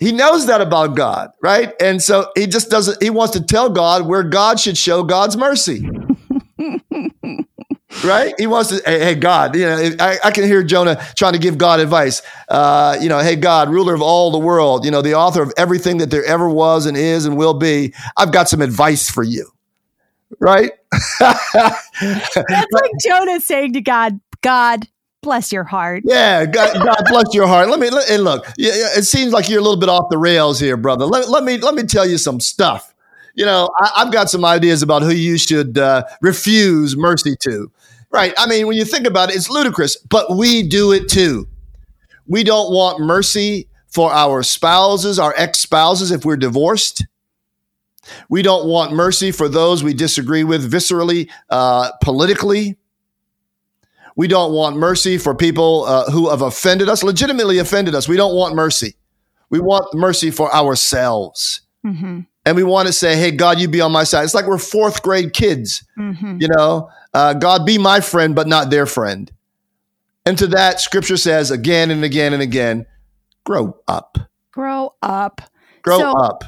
He 0.00 0.10
knows 0.10 0.46
that 0.46 0.60
about 0.60 0.96
God, 0.96 1.30
right? 1.42 1.72
And 1.80 2.02
so 2.02 2.30
he 2.34 2.46
just 2.46 2.70
doesn't, 2.70 3.00
he 3.02 3.10
wants 3.10 3.34
to 3.34 3.44
tell 3.44 3.68
God 3.68 4.06
where 4.06 4.24
God 4.24 4.58
should 4.58 4.76
show 4.76 5.02
God's 5.02 5.36
mercy. 5.36 5.88
right? 8.04 8.34
He 8.38 8.46
wants 8.46 8.70
to, 8.70 8.82
hey, 8.84 9.00
hey, 9.00 9.14
God, 9.14 9.54
you 9.54 9.62
know, 9.62 9.96
I, 10.00 10.18
I, 10.24 10.30
can 10.30 10.44
hear 10.44 10.62
Jonah 10.62 11.02
trying 11.16 11.32
to 11.32 11.38
give 11.38 11.58
God 11.58 11.80
advice. 11.80 12.22
Uh, 12.48 12.96
you 13.00 13.08
know, 13.08 13.18
hey, 13.18 13.36
God, 13.36 13.68
ruler 13.68 13.94
of 13.94 14.02
all 14.02 14.30
the 14.30 14.38
world, 14.38 14.84
you 14.84 14.90
know, 14.90 15.02
the 15.02 15.14
author 15.14 15.42
of 15.42 15.52
everything 15.56 15.98
that 15.98 16.10
there 16.10 16.24
ever 16.24 16.48
was 16.48 16.86
and 16.86 16.96
is 16.96 17.26
and 17.26 17.36
will 17.36 17.54
be, 17.54 17.94
I've 18.16 18.32
got 18.32 18.48
some 18.48 18.60
advice 18.60 19.10
for 19.10 19.22
you. 19.22 19.50
Right? 20.38 20.72
That's 21.20 21.92
like 22.00 22.90
Jonah 23.04 23.40
saying 23.40 23.74
to 23.74 23.80
God, 23.80 24.18
God, 24.40 24.88
bless 25.22 25.52
your 25.52 25.64
heart. 25.64 26.02
Yeah, 26.04 26.46
God, 26.46 26.74
God 26.74 27.04
bless 27.08 27.26
your 27.32 27.46
heart. 27.46 27.68
Let 27.68 27.78
me 27.80 27.90
let, 27.90 28.10
and 28.10 28.24
look. 28.24 28.46
It 28.58 29.04
seems 29.04 29.32
like 29.32 29.48
you're 29.48 29.60
a 29.60 29.62
little 29.62 29.78
bit 29.78 29.88
off 29.88 30.06
the 30.10 30.18
rails 30.18 30.58
here, 30.58 30.76
brother. 30.76 31.04
Let, 31.04 31.28
let 31.28 31.44
me 31.44 31.58
let 31.58 31.74
me 31.74 31.84
tell 31.84 32.06
you 32.06 32.18
some 32.18 32.40
stuff. 32.40 32.91
You 33.34 33.44
know, 33.44 33.70
I, 33.80 34.02
have 34.04 34.12
got 34.12 34.30
some 34.30 34.44
ideas 34.44 34.82
about 34.82 35.02
who 35.02 35.10
you 35.10 35.38
should 35.38 35.78
uh, 35.78 36.04
refuse 36.20 36.96
mercy 36.96 37.34
to. 37.40 37.70
Right? 38.10 38.34
I 38.36 38.46
mean, 38.46 38.66
when 38.66 38.76
you 38.76 38.84
think 38.84 39.06
about 39.06 39.30
it, 39.30 39.36
it's 39.36 39.48
ludicrous, 39.48 39.96
but 39.96 40.36
we 40.36 40.68
do 40.68 40.92
it 40.92 41.08
too. 41.08 41.48
We 42.26 42.44
don't 42.44 42.72
want 42.72 43.00
mercy 43.00 43.68
for 43.88 44.12
our 44.12 44.42
spouses, 44.42 45.18
our 45.18 45.34
ex 45.36 45.60
spouses, 45.60 46.10
if 46.10 46.24
we're 46.24 46.36
divorced. 46.36 47.06
We 48.28 48.42
don't 48.42 48.66
want 48.66 48.92
mercy 48.92 49.30
for 49.30 49.48
those 49.48 49.82
we 49.82 49.94
disagree 49.94 50.44
with 50.44 50.70
viscerally, 50.70 51.30
uh, 51.50 51.92
politically. 52.02 52.76
We 54.16 54.28
don't 54.28 54.52
want 54.52 54.76
mercy 54.76 55.18
for 55.18 55.34
people 55.34 55.84
uh, 55.84 56.10
who 56.10 56.28
have 56.30 56.42
offended 56.42 56.88
us, 56.88 57.02
legitimately 57.02 57.58
offended 57.58 57.94
us. 57.94 58.08
We 58.08 58.16
don't 58.16 58.34
want 58.34 58.54
mercy. 58.54 58.96
We 59.48 59.60
want 59.60 59.94
mercy 59.94 60.30
for 60.30 60.52
ourselves. 60.54 61.62
Mm-hmm. 61.84 62.20
And 62.44 62.56
we 62.56 62.64
want 62.64 62.88
to 62.88 62.92
say, 62.92 63.16
hey, 63.16 63.30
God, 63.30 63.60
you 63.60 63.68
be 63.68 63.80
on 63.80 63.92
my 63.92 64.04
side. 64.04 64.24
It's 64.24 64.34
like 64.34 64.46
we're 64.46 64.58
fourth 64.58 65.02
grade 65.02 65.32
kids. 65.32 65.84
Mm-hmm. 65.96 66.38
You 66.40 66.48
know, 66.48 66.90
uh, 67.14 67.34
God, 67.34 67.64
be 67.64 67.78
my 67.78 68.00
friend, 68.00 68.34
but 68.34 68.48
not 68.48 68.70
their 68.70 68.86
friend. 68.86 69.30
And 70.26 70.36
to 70.38 70.46
that, 70.48 70.80
scripture 70.80 71.16
says 71.16 71.50
again 71.50 71.90
and 71.90 72.04
again 72.04 72.32
and 72.32 72.42
again 72.42 72.86
grow 73.44 73.76
up. 73.88 74.18
Grow 74.52 74.94
up. 75.02 75.40
Grow 75.82 75.98
so, 75.98 76.12
up. 76.12 76.44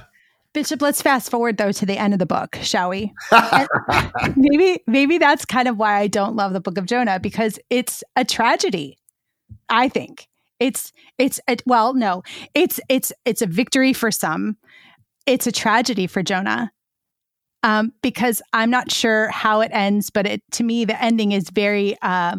Bishop, 0.52 0.80
let's 0.80 1.02
fast 1.02 1.30
forward 1.30 1.56
though 1.56 1.72
to 1.72 1.84
the 1.84 1.98
end 1.98 2.12
of 2.12 2.20
the 2.20 2.26
book, 2.26 2.56
shall 2.62 2.88
we? 2.88 3.12
maybe 4.36 4.82
maybe 4.86 5.18
that's 5.18 5.44
kind 5.44 5.66
of 5.66 5.76
why 5.76 5.98
I 5.98 6.06
don't 6.06 6.36
love 6.36 6.52
the 6.52 6.60
book 6.60 6.78
of 6.78 6.86
Jonah 6.86 7.18
because 7.18 7.58
it's 7.70 8.04
a 8.16 8.24
tragedy. 8.24 8.98
I 9.68 9.88
think. 9.88 10.28
It's 10.60 10.92
it's 11.18 11.40
a, 11.48 11.56
well, 11.66 11.94
no. 11.94 12.22
It's 12.54 12.78
it's 12.88 13.12
it's 13.24 13.42
a 13.42 13.46
victory 13.46 13.92
for 13.92 14.12
some. 14.12 14.56
It's 15.26 15.46
a 15.46 15.52
tragedy 15.52 16.06
for 16.06 16.22
Jonah. 16.22 16.70
Um, 17.62 17.94
because 18.02 18.42
I'm 18.52 18.68
not 18.68 18.92
sure 18.92 19.28
how 19.28 19.62
it 19.62 19.70
ends, 19.72 20.10
but 20.10 20.26
it 20.26 20.42
to 20.52 20.62
me 20.62 20.84
the 20.84 21.02
ending 21.02 21.32
is 21.32 21.48
very 21.48 21.96
uh, 22.02 22.36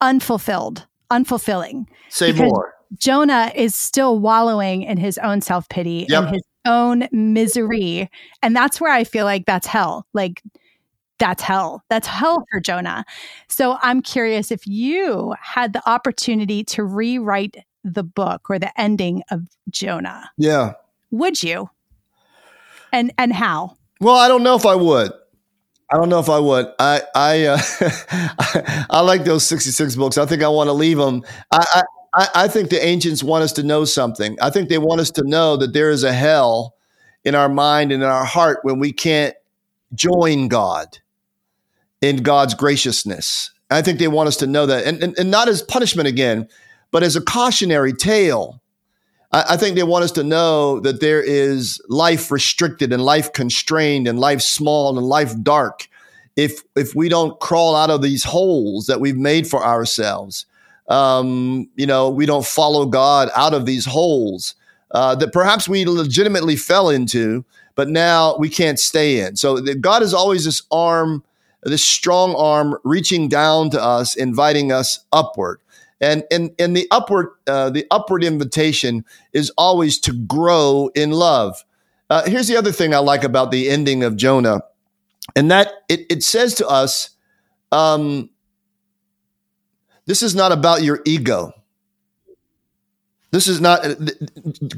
unfulfilled, 0.00 0.86
unfulfilling. 1.10 1.86
Say 2.10 2.30
more. 2.32 2.74
Jonah 2.96 3.52
is 3.54 3.74
still 3.74 4.18
wallowing 4.18 4.82
in 4.82 4.96
his 4.96 5.18
own 5.18 5.40
self 5.40 5.68
pity 5.68 6.06
yep. 6.08 6.24
and 6.24 6.34
his 6.34 6.42
own 6.64 7.08
misery. 7.12 8.08
And 8.42 8.54
that's 8.54 8.80
where 8.80 8.92
I 8.92 9.04
feel 9.04 9.24
like 9.24 9.46
that's 9.46 9.66
hell. 9.66 10.06
Like, 10.14 10.42
that's 11.18 11.42
hell. 11.42 11.82
That's 11.90 12.06
hell 12.06 12.44
for 12.50 12.60
Jonah. 12.60 13.04
So 13.48 13.78
I'm 13.82 14.00
curious 14.00 14.52
if 14.52 14.66
you 14.66 15.34
had 15.40 15.72
the 15.72 15.88
opportunity 15.88 16.62
to 16.64 16.84
rewrite 16.84 17.56
the 17.82 18.04
book 18.04 18.48
or 18.48 18.58
the 18.58 18.78
ending 18.80 19.22
of 19.30 19.42
Jonah. 19.68 20.30
Yeah. 20.36 20.74
Would 21.10 21.42
you? 21.42 21.70
And 22.92 23.12
and 23.18 23.32
how? 23.32 23.76
Well, 24.00 24.16
I 24.16 24.28
don't 24.28 24.42
know 24.42 24.56
if 24.56 24.66
I 24.66 24.74
would. 24.74 25.12
I 25.90 25.96
don't 25.96 26.08
know 26.08 26.20
if 26.20 26.28
I 26.28 26.38
would. 26.38 26.66
I 26.78 27.02
I 27.14 27.44
uh, 27.46 27.58
I 28.90 29.00
like 29.00 29.24
those 29.24 29.44
sixty 29.44 29.70
six 29.70 29.96
books. 29.96 30.18
I 30.18 30.26
think 30.26 30.42
I 30.42 30.48
want 30.48 30.68
to 30.68 30.72
leave 30.72 30.98
them. 30.98 31.22
I, 31.50 31.82
I 32.14 32.28
I 32.34 32.48
think 32.48 32.70
the 32.70 32.84
ancients 32.84 33.22
want 33.22 33.44
us 33.44 33.52
to 33.52 33.62
know 33.62 33.84
something. 33.84 34.36
I 34.40 34.50
think 34.50 34.68
they 34.68 34.78
want 34.78 35.00
us 35.00 35.10
to 35.12 35.22
know 35.24 35.56
that 35.56 35.72
there 35.72 35.90
is 35.90 36.04
a 36.04 36.12
hell 36.12 36.74
in 37.24 37.34
our 37.34 37.48
mind 37.48 37.92
and 37.92 38.02
in 38.02 38.08
our 38.08 38.24
heart 38.24 38.60
when 38.62 38.78
we 38.78 38.92
can't 38.92 39.34
join 39.94 40.48
God 40.48 40.98
in 42.00 42.18
God's 42.18 42.54
graciousness. 42.54 43.50
I 43.70 43.82
think 43.82 43.98
they 43.98 44.08
want 44.08 44.28
us 44.28 44.36
to 44.38 44.46
know 44.46 44.66
that, 44.66 44.86
and, 44.86 45.02
and, 45.02 45.18
and 45.18 45.30
not 45.30 45.48
as 45.48 45.62
punishment 45.62 46.08
again, 46.08 46.48
but 46.90 47.02
as 47.02 47.16
a 47.16 47.20
cautionary 47.20 47.92
tale. 47.92 48.60
I, 49.32 49.44
I 49.50 49.56
think 49.56 49.76
they 49.76 49.82
want 49.82 50.04
us 50.04 50.12
to 50.12 50.24
know 50.24 50.80
that 50.80 51.00
there 51.00 51.22
is 51.22 51.80
life 51.88 52.30
restricted 52.30 52.92
and 52.92 53.04
life 53.04 53.32
constrained 53.32 54.08
and 54.08 54.18
life 54.18 54.40
small 54.40 54.96
and 54.96 55.06
life 55.06 55.34
dark 55.42 55.88
if 56.36 56.62
if 56.76 56.94
we 56.94 57.08
don't 57.08 57.38
crawl 57.40 57.74
out 57.74 57.90
of 57.90 58.00
these 58.00 58.24
holes 58.24 58.86
that 58.86 59.00
we've 59.00 59.16
made 59.16 59.46
for 59.46 59.64
ourselves. 59.64 60.46
Um, 60.88 61.68
you 61.76 61.86
know, 61.86 62.08
we 62.08 62.24
don't 62.24 62.46
follow 62.46 62.86
God 62.86 63.28
out 63.36 63.52
of 63.52 63.66
these 63.66 63.84
holes 63.84 64.54
uh, 64.92 65.14
that 65.16 65.32
perhaps 65.32 65.68
we 65.68 65.84
legitimately 65.84 66.56
fell 66.56 66.88
into, 66.88 67.44
but 67.74 67.88
now 67.88 68.36
we 68.38 68.48
can't 68.48 68.78
stay 68.78 69.20
in. 69.20 69.36
So 69.36 69.60
God 69.80 70.02
is 70.02 70.14
always 70.14 70.46
this 70.46 70.62
arm, 70.70 71.22
this 71.62 71.84
strong 71.84 72.34
arm 72.36 72.78
reaching 72.84 73.28
down 73.28 73.68
to 73.70 73.82
us, 73.82 74.16
inviting 74.16 74.72
us 74.72 75.04
upward. 75.12 75.60
And, 76.00 76.24
and, 76.30 76.50
and 76.58 76.76
the 76.76 76.86
upward 76.90 77.28
uh, 77.46 77.70
the 77.70 77.86
upward 77.90 78.22
invitation 78.22 79.04
is 79.32 79.50
always 79.58 79.98
to 80.00 80.12
grow 80.12 80.90
in 80.94 81.10
love. 81.10 81.64
Uh, 82.08 82.24
here's 82.24 82.48
the 82.48 82.56
other 82.56 82.72
thing 82.72 82.94
I 82.94 82.98
like 82.98 83.24
about 83.24 83.50
the 83.50 83.68
ending 83.68 84.04
of 84.04 84.16
Jonah, 84.16 84.60
and 85.34 85.50
that 85.50 85.72
it, 85.88 86.06
it 86.08 86.22
says 86.22 86.54
to 86.54 86.68
us, 86.68 87.10
um, 87.72 88.30
this 90.06 90.22
is 90.22 90.34
not 90.34 90.52
about 90.52 90.82
your 90.82 91.00
ego. 91.04 91.52
This 93.30 93.46
is 93.46 93.60
not, 93.60 93.84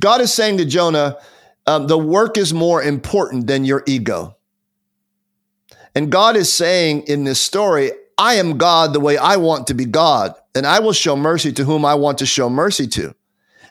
God 0.01 0.21
is 0.21 0.35
saying 0.35 0.59
to 0.59 0.65
Jonah, 0.65 1.19
um, 1.67 1.87
the 1.87 1.99
work 1.99 2.37
is 2.37 2.53
more 2.53 2.83
important 2.83 3.47
than 3.47 3.65
your 3.65 3.85
ego. 3.87 4.37
And 5.95 6.11
God 6.11 6.37
is 6.37 6.53
saying 6.53 7.03
in 7.03 7.25
this 7.25 7.41
story, 7.41 7.93
I 8.21 8.35
am 8.35 8.59
God 8.59 8.93
the 8.93 9.01
way 9.01 9.17
I 9.17 9.37
want 9.37 9.67
to 9.69 9.75
be 9.75 9.87
God, 9.87 10.35
and 10.55 10.67
I 10.67 10.79
will 10.79 10.93
show 10.93 11.17
mercy 11.17 11.53
to 11.53 11.65
whom 11.65 11.87
I 11.87 11.95
want 11.95 12.19
to 12.19 12.27
show 12.27 12.51
mercy 12.51 12.87
to. 12.89 13.15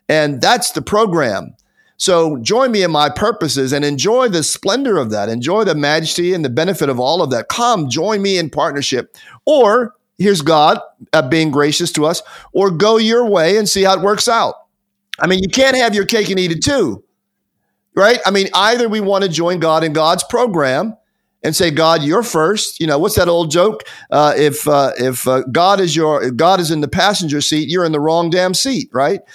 And 0.10 0.42
that's 0.42 0.72
the 0.72 0.82
program. 0.82 1.56
So 1.98 2.38
join 2.38 2.72
me 2.72 2.82
in 2.82 2.90
my 2.90 3.12
purposes 3.12 3.74
and 3.74 3.86
enjoy 3.86 4.30
the 4.30 4.42
splendor 4.42 4.98
of 4.98 5.12
that. 5.12 5.30
Enjoy 5.30 5.66
the 5.66 5.76
majesty 5.76 6.34
and 6.34 6.44
the 6.44 6.50
benefit 6.50 6.90
of 6.90 7.00
all 7.00 7.22
of 7.22 7.30
that. 7.30 7.50
Come, 7.50 7.92
join 7.92 8.24
me 8.24 8.40
in 8.40 8.50
partnership. 8.50 9.16
Or 9.46 9.94
here's 10.18 10.42
God 10.42 10.80
uh, 11.14 11.30
being 11.30 11.52
gracious 11.52 11.92
to 11.92 12.08
us, 12.08 12.24
or 12.52 12.72
go 12.72 12.98
your 12.98 13.30
way 13.30 13.58
and 13.58 13.70
see 13.70 13.84
how 13.84 14.00
it 14.00 14.02
works 14.02 14.28
out. 14.28 14.56
I 15.20 15.28
mean, 15.28 15.44
you 15.44 15.50
can't 15.50 15.78
have 15.78 15.94
your 15.94 16.08
cake 16.08 16.30
and 16.32 16.40
eat 16.40 16.52
it 16.52 16.64
too, 16.64 17.04
right? 17.96 18.20
I 18.26 18.32
mean, 18.32 18.48
either 18.56 18.90
we 18.90 19.00
want 19.00 19.26
to 19.26 19.30
join 19.30 19.60
God 19.60 19.84
in 19.84 19.94
God's 19.94 20.24
program 20.24 20.98
and 21.44 21.56
say, 21.56 21.72
God, 21.72 22.04
you're 22.04 22.24
first. 22.24 22.80
You 22.80 22.88
know, 22.88 23.00
what's 23.00 23.16
that 23.16 23.28
old 23.28 23.52
joke? 23.52 23.84
Uh, 24.12 24.34
if 24.36 24.68
uh, 24.68 24.92
if 24.98 25.28
uh, 25.28 25.44
God 25.52 25.80
is 25.80 25.96
your 25.96 26.32
God 26.32 26.60
is 26.60 26.72
in 26.72 26.82
the 26.82 26.88
passenger 26.88 27.42
seat, 27.42 27.70
you're 27.70 27.86
in 27.86 27.92
the 27.92 28.00
wrong 28.00 28.30
damn 28.30 28.54
seat, 28.54 28.90
right? 28.92 29.22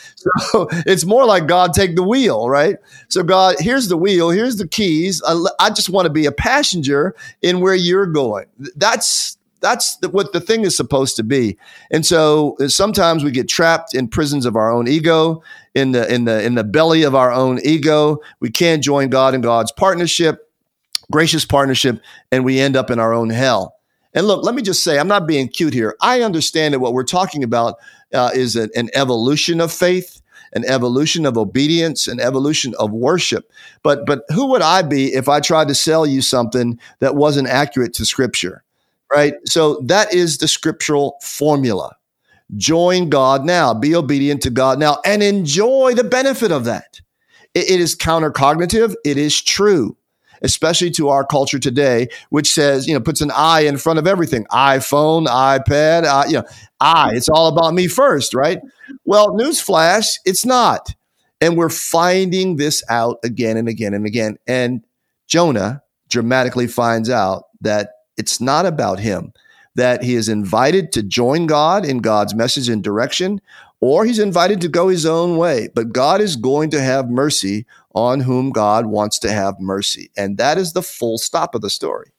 So 0.50 0.68
it's 0.70 1.04
more 1.04 1.24
like 1.24 1.46
God 1.46 1.72
take 1.72 1.96
the 1.96 2.02
wheel, 2.02 2.48
right? 2.48 2.76
So 3.08 3.22
God, 3.22 3.56
here's 3.58 3.88
the 3.88 3.96
wheel, 3.96 4.30
here's 4.30 4.56
the 4.56 4.66
keys. 4.66 5.22
I, 5.26 5.42
I 5.58 5.70
just 5.70 5.90
want 5.90 6.06
to 6.06 6.10
be 6.10 6.26
a 6.26 6.32
passenger 6.32 7.14
in 7.42 7.60
where 7.60 7.74
you're 7.74 8.06
going. 8.06 8.46
That's 8.76 9.36
that's 9.60 9.96
the, 9.96 10.10
what 10.10 10.32
the 10.32 10.40
thing 10.40 10.62
is 10.62 10.76
supposed 10.76 11.16
to 11.16 11.22
be. 11.22 11.56
And 11.90 12.04
so 12.04 12.56
uh, 12.60 12.68
sometimes 12.68 13.24
we 13.24 13.30
get 13.30 13.48
trapped 13.48 13.94
in 13.94 14.08
prisons 14.08 14.44
of 14.44 14.56
our 14.56 14.70
own 14.70 14.88
ego, 14.88 15.42
in 15.74 15.92
the 15.92 16.12
in 16.12 16.24
the 16.24 16.42
in 16.42 16.54
the 16.54 16.64
belly 16.64 17.02
of 17.02 17.14
our 17.14 17.32
own 17.32 17.58
ego. 17.64 18.20
We 18.40 18.50
can't 18.50 18.82
join 18.82 19.08
God 19.08 19.34
in 19.34 19.40
God's 19.40 19.72
partnership, 19.72 20.43
gracious 21.14 21.44
partnership, 21.44 22.00
and 22.32 22.44
we 22.44 22.60
end 22.60 22.76
up 22.76 22.90
in 22.90 22.98
our 22.98 23.14
own 23.14 23.30
hell. 23.30 23.76
And 24.14 24.26
look, 24.26 24.44
let 24.44 24.54
me 24.54 24.62
just 24.62 24.82
say, 24.82 24.98
I'm 24.98 25.08
not 25.08 25.26
being 25.26 25.48
cute 25.48 25.74
here. 25.74 25.96
I 26.00 26.22
understand 26.22 26.74
that 26.74 26.80
what 26.80 26.92
we're 26.92 27.04
talking 27.04 27.44
about 27.44 27.76
uh, 28.12 28.30
is 28.34 28.56
an, 28.56 28.70
an 28.74 28.90
evolution 28.94 29.60
of 29.60 29.72
faith 29.72 30.20
an 30.56 30.64
evolution 30.66 31.26
of 31.26 31.36
obedience, 31.36 32.06
an 32.06 32.20
evolution 32.20 32.74
of 32.78 32.92
worship. 32.92 33.50
But 33.82 34.06
but 34.06 34.22
who 34.28 34.46
would 34.50 34.62
I 34.62 34.82
be 34.82 35.12
if 35.12 35.28
I 35.28 35.40
tried 35.40 35.66
to 35.66 35.74
sell 35.74 36.06
you 36.06 36.22
something 36.22 36.78
that 37.00 37.16
wasn't 37.16 37.48
accurate 37.48 37.92
to 37.94 38.06
scripture? 38.06 38.62
right? 39.14 39.34
So 39.46 39.80
that 39.84 40.12
is 40.12 40.38
the 40.38 40.48
scriptural 40.48 41.16
formula. 41.22 41.96
Join 42.56 43.08
God 43.08 43.44
now, 43.44 43.72
be 43.72 43.94
obedient 43.94 44.42
to 44.42 44.50
God 44.50 44.78
now, 44.78 44.98
and 45.04 45.22
enjoy 45.22 45.94
the 45.94 46.04
benefit 46.04 46.52
of 46.52 46.64
that. 46.64 47.00
it, 47.54 47.70
it 47.70 47.80
is 47.80 47.96
countercognitive, 47.96 48.94
it 49.04 49.16
is 49.16 49.40
true. 49.40 49.96
Especially 50.44 50.90
to 50.92 51.08
our 51.08 51.24
culture 51.24 51.58
today, 51.58 52.06
which 52.28 52.52
says, 52.52 52.86
you 52.86 52.94
know, 52.94 53.00
puts 53.00 53.20
an 53.20 53.32
I 53.34 53.62
in 53.62 53.78
front 53.78 53.98
of 53.98 54.06
everything 54.06 54.44
iPhone, 54.52 55.26
iPad, 55.26 56.04
uh, 56.04 56.24
you 56.28 56.34
know, 56.34 56.44
I, 56.78 57.12
it's 57.14 57.28
all 57.28 57.48
about 57.48 57.74
me 57.74 57.88
first, 57.88 58.34
right? 58.34 58.60
Well, 59.04 59.30
newsflash, 59.30 60.18
it's 60.24 60.44
not. 60.44 60.94
And 61.40 61.56
we're 61.56 61.70
finding 61.70 62.56
this 62.56 62.82
out 62.88 63.18
again 63.24 63.56
and 63.56 63.68
again 63.68 63.94
and 63.94 64.06
again. 64.06 64.36
And 64.46 64.84
Jonah 65.26 65.82
dramatically 66.08 66.66
finds 66.66 67.10
out 67.10 67.44
that 67.62 67.90
it's 68.16 68.40
not 68.40 68.66
about 68.66 69.00
him. 69.00 69.32
That 69.76 70.04
he 70.04 70.14
is 70.14 70.28
invited 70.28 70.92
to 70.92 71.02
join 71.02 71.46
God 71.46 71.84
in 71.84 71.98
God's 71.98 72.32
message 72.32 72.68
and 72.68 72.84
direction, 72.84 73.40
or 73.80 74.04
he's 74.04 74.20
invited 74.20 74.60
to 74.60 74.68
go 74.68 74.88
his 74.88 75.04
own 75.04 75.36
way. 75.36 75.68
But 75.74 75.92
God 75.92 76.20
is 76.20 76.36
going 76.36 76.70
to 76.70 76.80
have 76.80 77.10
mercy 77.10 77.66
on 77.94 78.20
whom 78.20 78.50
God 78.50 78.86
wants 78.86 79.18
to 79.20 79.30
have 79.30 79.60
mercy. 79.60 80.10
And 80.16 80.36
that 80.38 80.58
is 80.58 80.72
the 80.72 80.82
full 80.82 81.18
stop 81.18 81.54
of 81.54 81.60
the 81.60 81.70
story. 81.70 82.10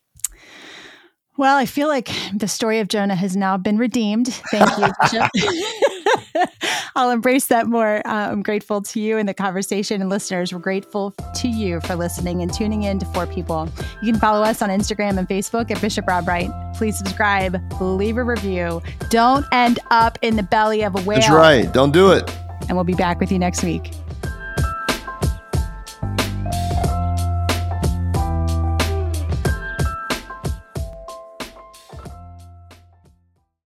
Well, 1.38 1.58
I 1.58 1.66
feel 1.66 1.90
like 1.90 2.10
the 2.34 2.48
story 2.48 2.80
of 2.80 2.88
Jonah 2.88 3.16
has 3.16 3.36
now 3.36 3.58
been 3.58 3.78
redeemed. 3.78 4.28
Thank 4.52 4.70
you, 4.78 4.88
Bishop. 5.02 6.50
I'll 6.96 7.12
embrace 7.12 7.48
that 7.48 7.68
more. 7.68 7.98
Uh, 8.08 8.32
I'm 8.32 8.42
grateful 8.42 8.82
to 8.82 9.02
you 9.02 9.18
and 9.18 9.28
the 9.28 9.34
conversation 9.34 10.00
and 10.00 10.10
listeners. 10.10 10.54
We're 10.54 10.60
grateful 10.60 11.12
to 11.12 11.48
you 11.50 11.82
for 11.82 11.96
listening 11.96 12.42
and 12.42 12.54
tuning 12.54 12.84
in 12.84 13.00
to 13.00 13.06
For 13.08 13.28
People. 13.28 13.68
You 14.02 14.14
can 14.14 14.22
follow 14.22 14.46
us 14.46 14.62
on 14.62 14.70
Instagram 14.70 15.18
and 15.18 15.28
Facebook 15.28 15.70
at 15.72 15.82
Bishop 15.82 16.08
Rob 16.08 16.26
Wright. 16.26 16.50
Please 16.74 16.98
subscribe, 16.98 17.62
leave 17.82 18.16
a 18.16 18.24
review. 18.24 18.82
Don't 19.10 19.46
end 19.52 19.80
up 19.92 20.18
in 20.22 20.38
the 20.38 20.44
belly 20.44 20.84
of 20.84 20.96
a 20.96 21.02
whale. 21.02 21.20
That's 21.20 21.32
right. 21.32 21.72
Don't 21.74 21.92
do 21.92 22.12
it. 22.12 22.34
And 22.70 22.78
we'll 22.78 22.86
be 22.86 22.94
back 22.94 23.20
with 23.20 23.30
you 23.30 23.40
next 23.40 23.62
week. 23.62 23.92